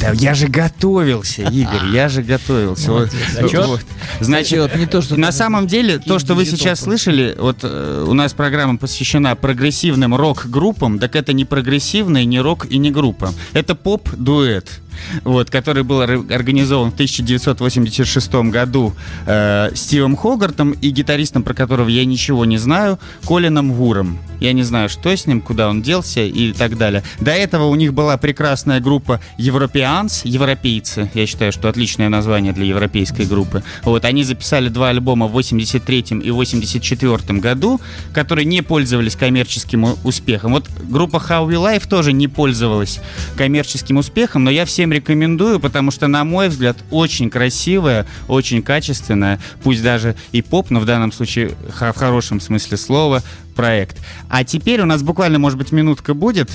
Да 0.00 0.12
я 0.12 0.34
же 0.34 0.48
готовился, 0.48 1.42
Игорь, 1.42 1.86
я 1.92 2.08
же 2.08 2.22
готовился. 2.22 2.90
Вот, 2.92 3.10
Молодец. 3.40 3.66
Вот. 3.66 3.80
Значит, 4.20 4.60
Зачет, 4.60 4.76
не 4.76 4.86
то, 4.86 5.02
что 5.02 5.16
на 5.16 5.32
самом 5.32 5.66
деле, 5.66 5.98
то, 5.98 6.18
что 6.18 6.34
вы 6.34 6.44
сейчас 6.44 6.80
слышали, 6.80 7.36
вот 7.38 7.58
э, 7.62 8.04
у 8.06 8.14
нас 8.14 8.32
программа 8.32 8.78
посвящена 8.78 9.36
прогрессивным 9.36 10.14
рок-группам, 10.14 10.98
так 10.98 11.16
это 11.16 11.32
не 11.32 11.44
прогрессивная, 11.44 12.24
не 12.24 12.40
рок 12.40 12.66
и 12.66 12.78
не 12.78 12.90
группа. 12.90 13.32
Это 13.52 13.74
поп-дуэт. 13.74 14.80
Вот, 15.24 15.50
который 15.50 15.82
был 15.82 15.98
ор- 15.98 16.26
организован 16.30 16.90
в 16.90 16.94
1986 16.94 18.34
году 18.50 18.94
э, 19.26 19.70
Стивом 19.74 20.16
Хогартом 20.16 20.72
и 20.72 20.90
гитаристом, 20.90 21.42
про 21.42 21.54
которого 21.54 21.88
я 21.88 22.04
ничего 22.04 22.44
не 22.44 22.58
знаю, 22.58 22.98
Колином 23.26 23.72
Вуром. 23.72 24.18
Я 24.40 24.52
не 24.52 24.62
знаю, 24.64 24.88
что 24.88 25.14
с 25.16 25.26
ним, 25.26 25.40
куда 25.40 25.68
он 25.68 25.82
делся 25.82 26.20
и 26.22 26.52
так 26.52 26.76
далее. 26.76 27.04
До 27.20 27.30
этого 27.30 27.66
у 27.66 27.74
них 27.76 27.94
была 27.94 28.16
прекрасная 28.16 28.80
группа 28.80 29.20
Европеанс, 29.38 30.22
европейцы. 30.24 31.10
Я 31.14 31.26
считаю, 31.26 31.52
что 31.52 31.68
отличное 31.68 32.08
название 32.08 32.52
для 32.52 32.64
европейской 32.66 33.24
группы. 33.24 33.62
Вот, 33.84 34.04
они 34.04 34.24
записали 34.24 34.68
два 34.68 34.88
альбома 34.88 35.26
в 35.28 35.32
83 35.32 36.06
и 36.24 36.30
84 36.30 37.38
году, 37.38 37.80
которые 38.12 38.44
не 38.44 38.62
пользовались 38.62 39.14
коммерческим 39.14 39.96
успехом. 40.04 40.52
Вот 40.52 40.68
группа 40.88 41.16
How 41.16 41.46
We 41.46 41.54
Life 41.54 41.88
тоже 41.88 42.12
не 42.12 42.26
пользовалась 42.28 43.00
коммерческим 43.36 43.96
успехом, 43.98 44.44
но 44.44 44.50
я 44.50 44.64
всем 44.82 44.92
рекомендую, 44.92 45.60
потому 45.60 45.92
что, 45.92 46.08
на 46.08 46.24
мой 46.24 46.48
взгляд, 46.48 46.76
очень 46.90 47.30
красивая, 47.30 48.04
очень 48.26 48.62
качественная, 48.64 49.38
пусть 49.62 49.80
даже 49.80 50.16
и 50.32 50.42
поп, 50.42 50.70
но 50.70 50.80
в 50.80 50.84
данном 50.84 51.12
случае 51.12 51.52
в 51.68 51.94
хорошем 51.94 52.40
смысле 52.40 52.76
слова, 52.76 53.22
проект. 53.54 53.96
А 54.28 54.42
теперь 54.42 54.80
у 54.80 54.84
нас 54.84 55.04
буквально, 55.04 55.38
может 55.38 55.56
быть, 55.56 55.70
минутка 55.70 56.14
будет. 56.14 56.50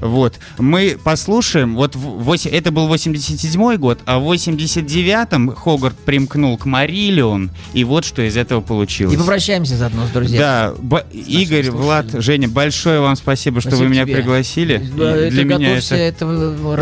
Вот, 0.00 0.38
мы 0.58 0.98
послушаем, 1.02 1.74
вот 1.76 1.94
в 1.96 2.00
восемь- 2.00 2.50
это 2.50 2.70
был 2.70 2.86
87 2.86 3.76
год, 3.76 3.98
а 4.06 4.18
в 4.18 4.24
89-м 4.32 5.54
Хогарт 5.54 5.96
примкнул 5.96 6.56
к 6.58 6.64
Мариллион, 6.66 7.50
и 7.72 7.84
вот 7.84 8.04
что 8.04 8.22
из 8.22 8.36
этого 8.36 8.60
получилось. 8.60 9.14
И 9.14 9.16
попрощаемся 9.16 9.76
заодно 9.76 10.06
с 10.06 10.10
друзьями. 10.10 10.38
Да, 10.38 10.74
б- 10.78 11.04
Игорь, 11.12 11.64
слушателями. 11.64 11.76
Влад, 11.82 12.06
Женя, 12.22 12.48
большое 12.48 13.00
вам 13.00 13.16
спасибо, 13.16 13.60
что 13.60 13.70
вы 13.70 13.76
Спасибо 13.76 13.90
меня 13.92 14.04
тебе. 14.04 14.16
пригласили. 14.16 14.78
Да, 14.96 15.30
для 15.30 15.44
меня 15.44 15.76
это, 15.78 15.94
это, 15.94 16.26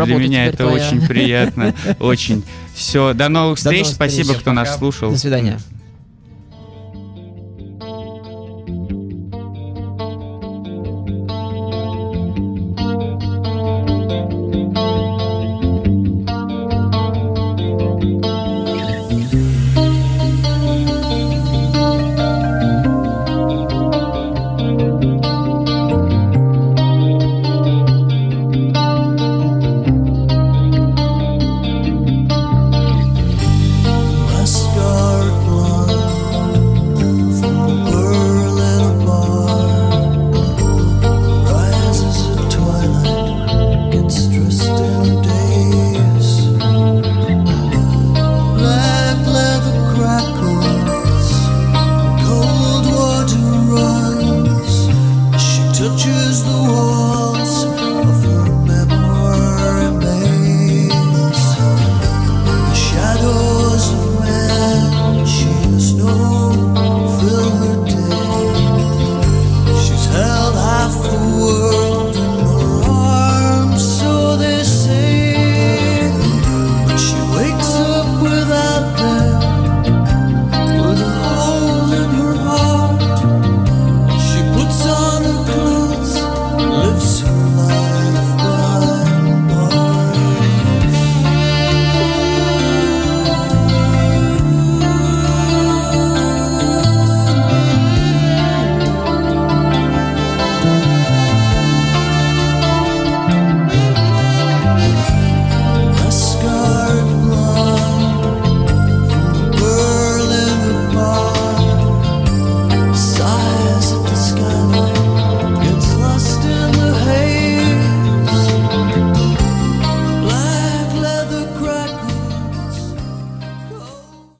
для 0.05 0.15
меня 0.15 0.45
это 0.45 0.57
твоя. 0.57 0.87
очень 0.87 1.05
приятно, 1.05 1.73
очень. 1.99 2.43
Все, 2.73 3.13
до 3.13 3.29
новых 3.29 3.57
встреч, 3.57 3.87
спасибо, 3.87 4.33
кто 4.33 4.51
нас 4.51 4.77
слушал. 4.77 5.11
До 5.11 5.17
свидания. 5.17 5.59